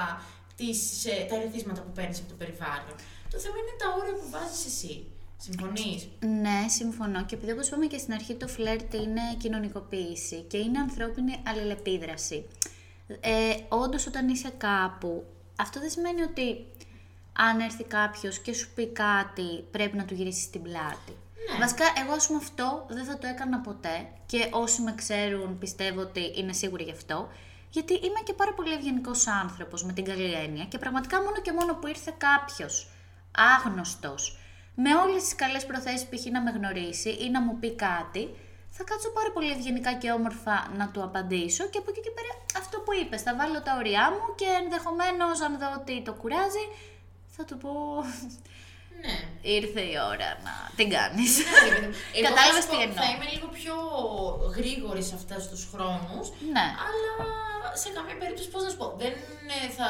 [0.57, 2.94] τις, ε, τα ερεθίσματα που παίρνεις από το περιβάλλον.
[3.33, 4.94] Το θέμα είναι τα όρια που βάζεις εσύ.
[5.40, 7.24] Συμφωνείς; Ναι, συμφωνώ.
[7.24, 12.46] Και επειδή όπως είπαμε και στην αρχή, το φλερτ είναι κοινωνικοποίηση και είναι ανθρώπινη αλληλεπίδραση.
[13.20, 15.24] Ε, Όντως, όταν είσαι κάπου,
[15.57, 16.66] αυτό δεν σημαίνει ότι
[17.46, 21.12] αν έρθει κάποιος και σου πει κάτι, πρέπει να του γυρίσεις την πλάτη.
[21.51, 21.59] Ναι.
[21.59, 26.01] Βασικά, εγώ ας πούμε αυτό δεν θα το έκανα ποτέ και όσοι με ξέρουν πιστεύω
[26.01, 27.29] ότι είναι σίγουροι γι' αυτό.
[27.70, 31.53] Γιατί είμαι και πάρα πολύ ευγενικός άνθρωπος με την καλή έννοια και πραγματικά μόνο και
[31.53, 32.91] μόνο που ήρθε κάποιος
[33.57, 34.39] άγνωστος
[34.74, 36.24] με όλες τις καλές προθέσεις π.χ.
[36.32, 38.22] να με γνωρίσει ή να μου πει κάτι,
[38.70, 42.32] θα κάτσω πάρα πολύ ευγενικά και όμορφα να του απαντήσω και από εκεί και πέρα
[42.61, 46.64] αυτό που είπες, θα βάλω τα όρια μου και ενδεχομένως αν δω ότι το κουράζει,
[47.39, 47.72] θα του πω
[49.03, 49.16] Ναι.
[49.57, 51.30] ήρθε η ώρα να την κάνεις.
[51.39, 51.95] Ναι, ρε παιδί μου.
[52.16, 52.99] Εγώ Κατάλαβες θα σου τι πω, εννοώ.
[53.03, 53.74] Θα είμαι λίγο πιο
[54.59, 56.26] γρήγορη σε αυτού τους χρόνους.
[56.55, 56.66] Ναι.
[56.86, 57.12] Αλλά
[57.82, 59.12] σε καμία περίπτωση, πώς να σου πω, δεν
[59.57, 59.89] ε, θα,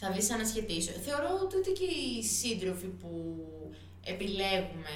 [0.00, 0.92] θα δεις σαν να σχετήσω.
[1.06, 3.10] Θεωρώ ότι ούτε και οι σύντροφοι που
[4.12, 4.94] επιλέγουμε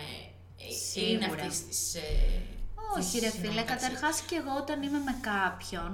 [0.64, 1.42] ε, είναι Σίγουρα.
[1.42, 1.80] αυτής της.
[2.98, 5.90] Όχι ρε φίλε, καταρχάς και εγώ όταν είμαι με κάποιον,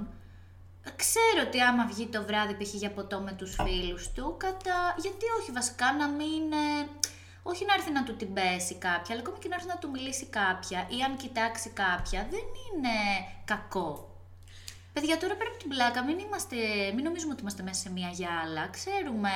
[0.95, 2.73] ξέρω ότι άμα βγει το βράδυ π.χ.
[2.73, 4.95] για ποτό με τους φίλους του, κατά...
[4.97, 6.51] γιατί όχι βασικά να μην...
[6.51, 6.87] ε,
[7.43, 9.89] όχι να έρθει να του την πέσει κάποια, αλλά ακόμα και να έρθει να του
[9.89, 12.95] μιλήσει κάποια ή αν κοιτάξει κάποια, δεν είναι
[13.45, 14.07] κακό.
[14.93, 16.55] Παιδιά, τώρα πέρα από την πλάκα, μην, είμαστε,
[16.95, 18.67] μην νομίζουμε ότι είμαστε μέσα σε μια γυάλα.
[18.67, 19.31] Ξέρουμε,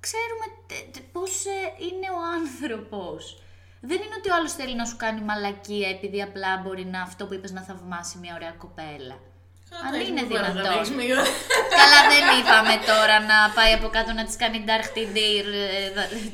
[0.00, 3.42] ξέρουμε τε- τε- πώς ε, είναι ο άνθρωπος.
[3.80, 7.26] Δεν είναι ότι ο άλλος θέλει να σου κάνει μαλακία επειδή απλά μπορεί να αυτό
[7.26, 9.18] που είπες να θαυμάσει μια ωραία κοπέλα.
[9.86, 10.78] Αν είναι δυνατόν.
[11.80, 15.44] Καλά δεν είπαμε τώρα να πάει από κάτω να της κάνει νταρχτιντήρ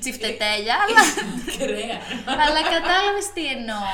[0.01, 1.03] τσιφτετέλια, αλλά,
[1.61, 1.99] Κρέα.
[2.45, 3.89] αλλά κατάλαβες τι εννοώ.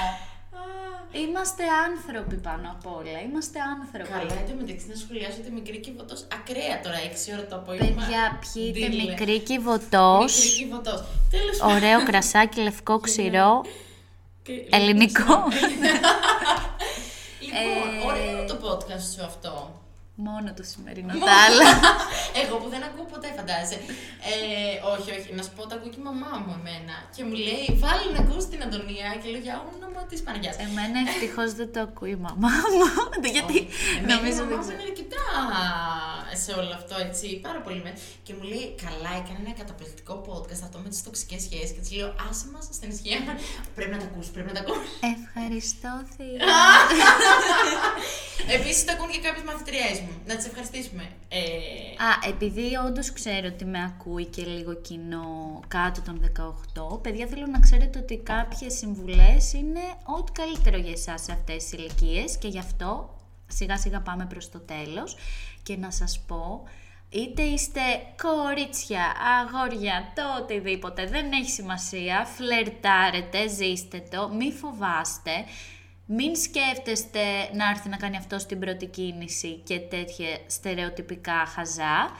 [1.24, 3.18] Είμαστε άνθρωποι πάνω απ' όλα.
[3.28, 4.10] Είμαστε άνθρωποι.
[4.12, 8.02] Καλά, εν τω μεταξύ να σχολιάσω ότι μικρή κυβωτός ακραία τώρα 6 ώρα το απόγευμα.
[8.02, 9.02] Παιδιά, πιείτε Ντύλε.
[9.10, 11.00] μικρή κυβωτός, Μικρή κυβωτός.
[11.34, 11.74] Τέλος πάντων.
[11.76, 13.52] ωραίο κρασάκι, λευκό ξηρό,
[14.42, 15.34] Και- ελληνικό.
[17.58, 19.52] Λοιπόν, Ε, ωραίο το podcast σου αυτό.
[20.28, 21.68] Μόνο το σημερινό τα άλλα.
[22.42, 23.78] Εγώ που δεν ακούω ποτέ, φαντάζεσαι.
[24.32, 24.34] Ε,
[24.94, 26.96] όχι, όχι, να σου πω, τα ακούει και η μαμά μου εμένα.
[27.14, 30.56] Και μου λέει, βάλει να ακούσει την Αντωνία και λέω για όνομα της Παναγιάς.
[30.66, 32.86] Εμένα ευτυχώς δεν το ακούει η μαμά μου.
[33.36, 33.58] Γιατί
[34.12, 34.76] νομίζω η δεν μαμά μου ξέρω.
[34.76, 35.25] είναι αρκετά
[36.44, 37.92] σε όλο αυτό, έτσι, πάρα πολύ με.
[38.22, 41.70] Και μου λέει, καλά, έκανε ένα καταπληκτικό podcast αυτό με τις τοξικές σχέσεις.
[41.74, 43.18] Και της λέω, άσε μας στην ισχύα.
[43.74, 44.80] πρέπει να τα ακούσει, πρέπει να τα ακούσει.
[45.16, 46.44] Ευχαριστώ, Θεία.
[48.56, 50.12] Επίσης, τα ακούν και κάποιες μαθητριές μου.
[50.26, 51.04] Να τις ευχαριστήσουμε.
[51.28, 51.40] Ε,
[52.08, 57.46] Α, επειδή όντως ξέρω ότι με ακούει και λίγο κοινό κάτω των 18, παιδιά θέλω
[57.46, 62.48] να ξέρετε ότι κάποιες συμβουλές είναι ό,τι καλύτερο για εσάς σε αυτές τις ηλικίες και
[62.48, 63.15] γι' αυτό
[63.46, 65.16] σιγά σιγά πάμε προς το τέλος
[65.62, 66.62] και να σας πω
[67.08, 67.80] είτε είστε
[68.22, 75.44] κορίτσια, αγόρια, το οτιδήποτε, δεν έχει σημασία, φλερτάρετε, ζήστε το, μη φοβάστε,
[76.06, 77.20] μην σκέφτεστε
[77.54, 82.10] να έρθει να κάνει αυτό στην πρώτη κίνηση και τέτοια στερεοτυπικά χαζά.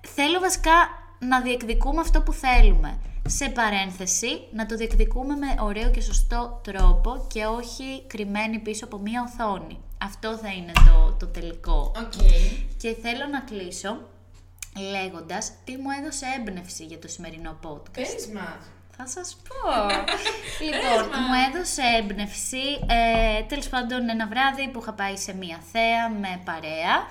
[0.00, 0.72] Θέλω βασικά
[1.18, 2.98] να διεκδικούμε αυτό που θέλουμε.
[3.26, 8.98] Σε παρένθεση, να το διεκδικούμε με ωραίο και σωστό τρόπο και όχι κρυμμένοι πίσω από
[8.98, 9.80] μία οθόνη.
[10.04, 11.92] Αυτό θα είναι το, το τελικό.
[11.96, 12.12] Οκ.
[12.76, 14.08] Και θέλω να κλείσω
[14.90, 17.92] λέγοντας τι μου έδωσε έμπνευση για το σημερινό podcast.
[17.92, 18.70] Πες μας.
[18.96, 19.70] Θα σας πω.
[20.66, 26.08] λοιπόν, μου έδωσε έμπνευση, ε, τέλος πάντων ένα βράδυ που είχα πάει σε μία θέα
[26.08, 27.06] με παρέα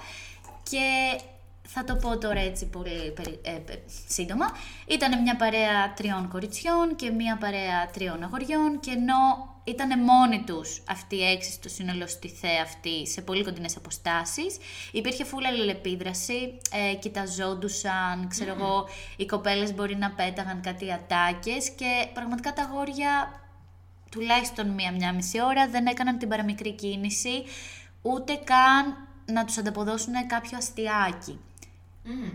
[0.63, 1.19] και
[1.67, 4.45] θα το πω τώρα έτσι πολύ περι- ε, ε, σύντομα.
[4.87, 10.83] Ήταν μια παρέα τριών κοριτσιών και μια παρέα τριών αγοριών και ενώ ήταν μόνοι τους
[10.89, 14.57] αυτοί οι έξι στο σύνολο στη θέα αυτή σε πολύ κοντινές αποστάσεις,
[14.91, 16.59] υπήρχε φούλα αλληλεπίδραση,
[16.91, 18.87] ε, κοιταζόντουσαν, ξέρω εγώ,
[19.17, 23.41] οι κοπέλες μπορεί να πέταγαν κάτι ατάκες και πραγματικά τα αγόρια
[24.11, 27.43] τουλάχιστον μία-μία μισή ώρα δεν έκαναν την παραμικρή κίνηση,
[28.01, 31.39] ούτε καν να τους ανταποδώσουν κάποιο αστιάκι.
[32.03, 32.29] Μμμ.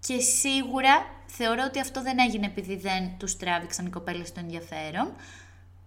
[0.00, 5.12] Και σίγουρα θεωρώ ότι αυτό δεν έγινε επειδή δεν τους τράβηξαν οι κοπέλες το ενδιαφέρον,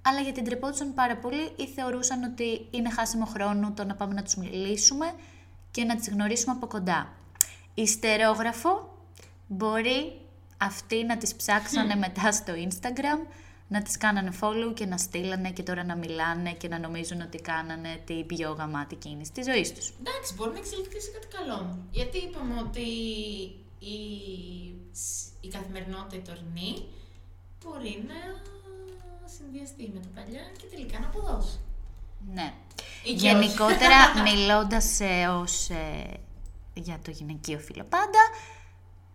[0.01, 4.23] αλλά γιατί ντρεπόντουσαν πάρα πολύ ή θεωρούσαν ότι είναι χάσιμο χρόνο το να πάμε να
[4.23, 5.13] τους μιλήσουμε
[5.71, 7.13] και να τις γνωρίσουμε από κοντά.
[7.73, 8.97] Ιστερόγραφο
[9.47, 10.21] μπορεί
[10.57, 13.27] αυτοί να τις ψάξανε μετά στο Instagram,
[13.67, 17.37] να τις κάνανε follow και να στείλανε και τώρα να μιλάνε και να νομίζουν ότι
[17.37, 19.93] κάνανε την πιο γαμάτη κίνηση της ζωής τους.
[19.99, 21.77] Εντάξει, μπορεί να εξελιχθεί σε κάτι καλό.
[21.91, 22.87] Γιατί είπαμε ότι
[23.79, 23.99] η,
[25.41, 26.83] η καθημερινότητα η τωρινή
[27.63, 28.19] μπορεί να
[29.27, 31.59] συνδυαστεί με τα παλιά και τελικά να αποδώσει.
[32.33, 32.53] Ναι.
[33.03, 33.97] Ή και Γενικότερα,
[34.27, 36.19] μιλώντας ε, ως, ε,
[36.73, 38.19] για το γυναικείο φύλλο πάντα,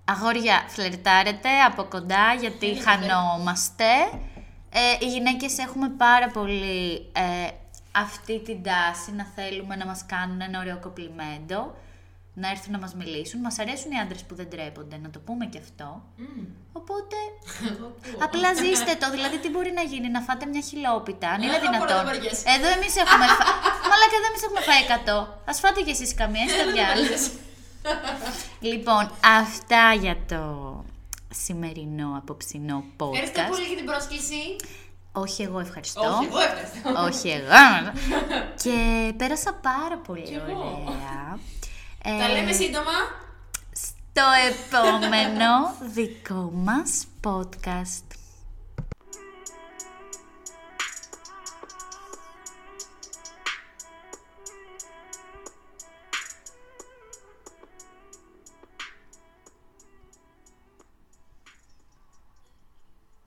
[0.04, 2.90] αγόρια φλερτάρετε από κοντά γιατί Εννοείται.
[2.90, 3.84] χανόμαστε.
[4.74, 7.48] Ε, οι γυναίκες έχουμε πάρα πολύ ε,
[7.92, 11.74] αυτή την τάση να θέλουμε να μας κάνουν ένα ωραίο κοπλιμέντο,
[12.34, 13.40] να έρθουν να μας μιλήσουν.
[13.40, 16.02] Μας αρέσουν οι άντρες που δεν τρέπονται, να το πούμε και αυτό.
[16.16, 16.44] Μμμ.
[16.72, 17.16] Οπότε,
[17.70, 18.18] Εγώ ακούω.
[18.26, 19.10] απλά ζήστε το.
[19.10, 21.96] Δηλαδή, τι μπορεί να γίνει, να φάτε μια χιλόπιτα, αν είναι Ε, δεν μπορώ δυνατόν.
[21.96, 22.44] να βαριέσαι.
[22.56, 23.54] Εδώ εμείς έχουμε φάει.
[23.90, 24.82] Μαλάκα, εδώ εμείς έχουμε φάει
[25.46, 25.50] 100.
[25.50, 27.16] Α φάτε κι εσείς καμία, είστε διάλογο.
[28.60, 29.04] λοιπόν,
[29.40, 30.40] αυτά για το
[31.32, 33.48] σημερινό απόψινό Ευχαριστώ podcast.
[33.50, 34.56] πολύ για την πρόσκληση.
[35.12, 36.00] Όχι, εγώ ευχαριστώ.
[36.00, 37.04] Όχι, εγώ ευχαριστώ.
[37.06, 37.92] Όχι εγώ.
[38.62, 40.82] και πέρασα πάρα πολύ Κι εγώ.
[40.86, 41.38] ωραία.
[42.02, 42.92] Τα Ε, λέμε σύντομα.
[43.72, 48.11] στο επόμενο δικό μας podcast.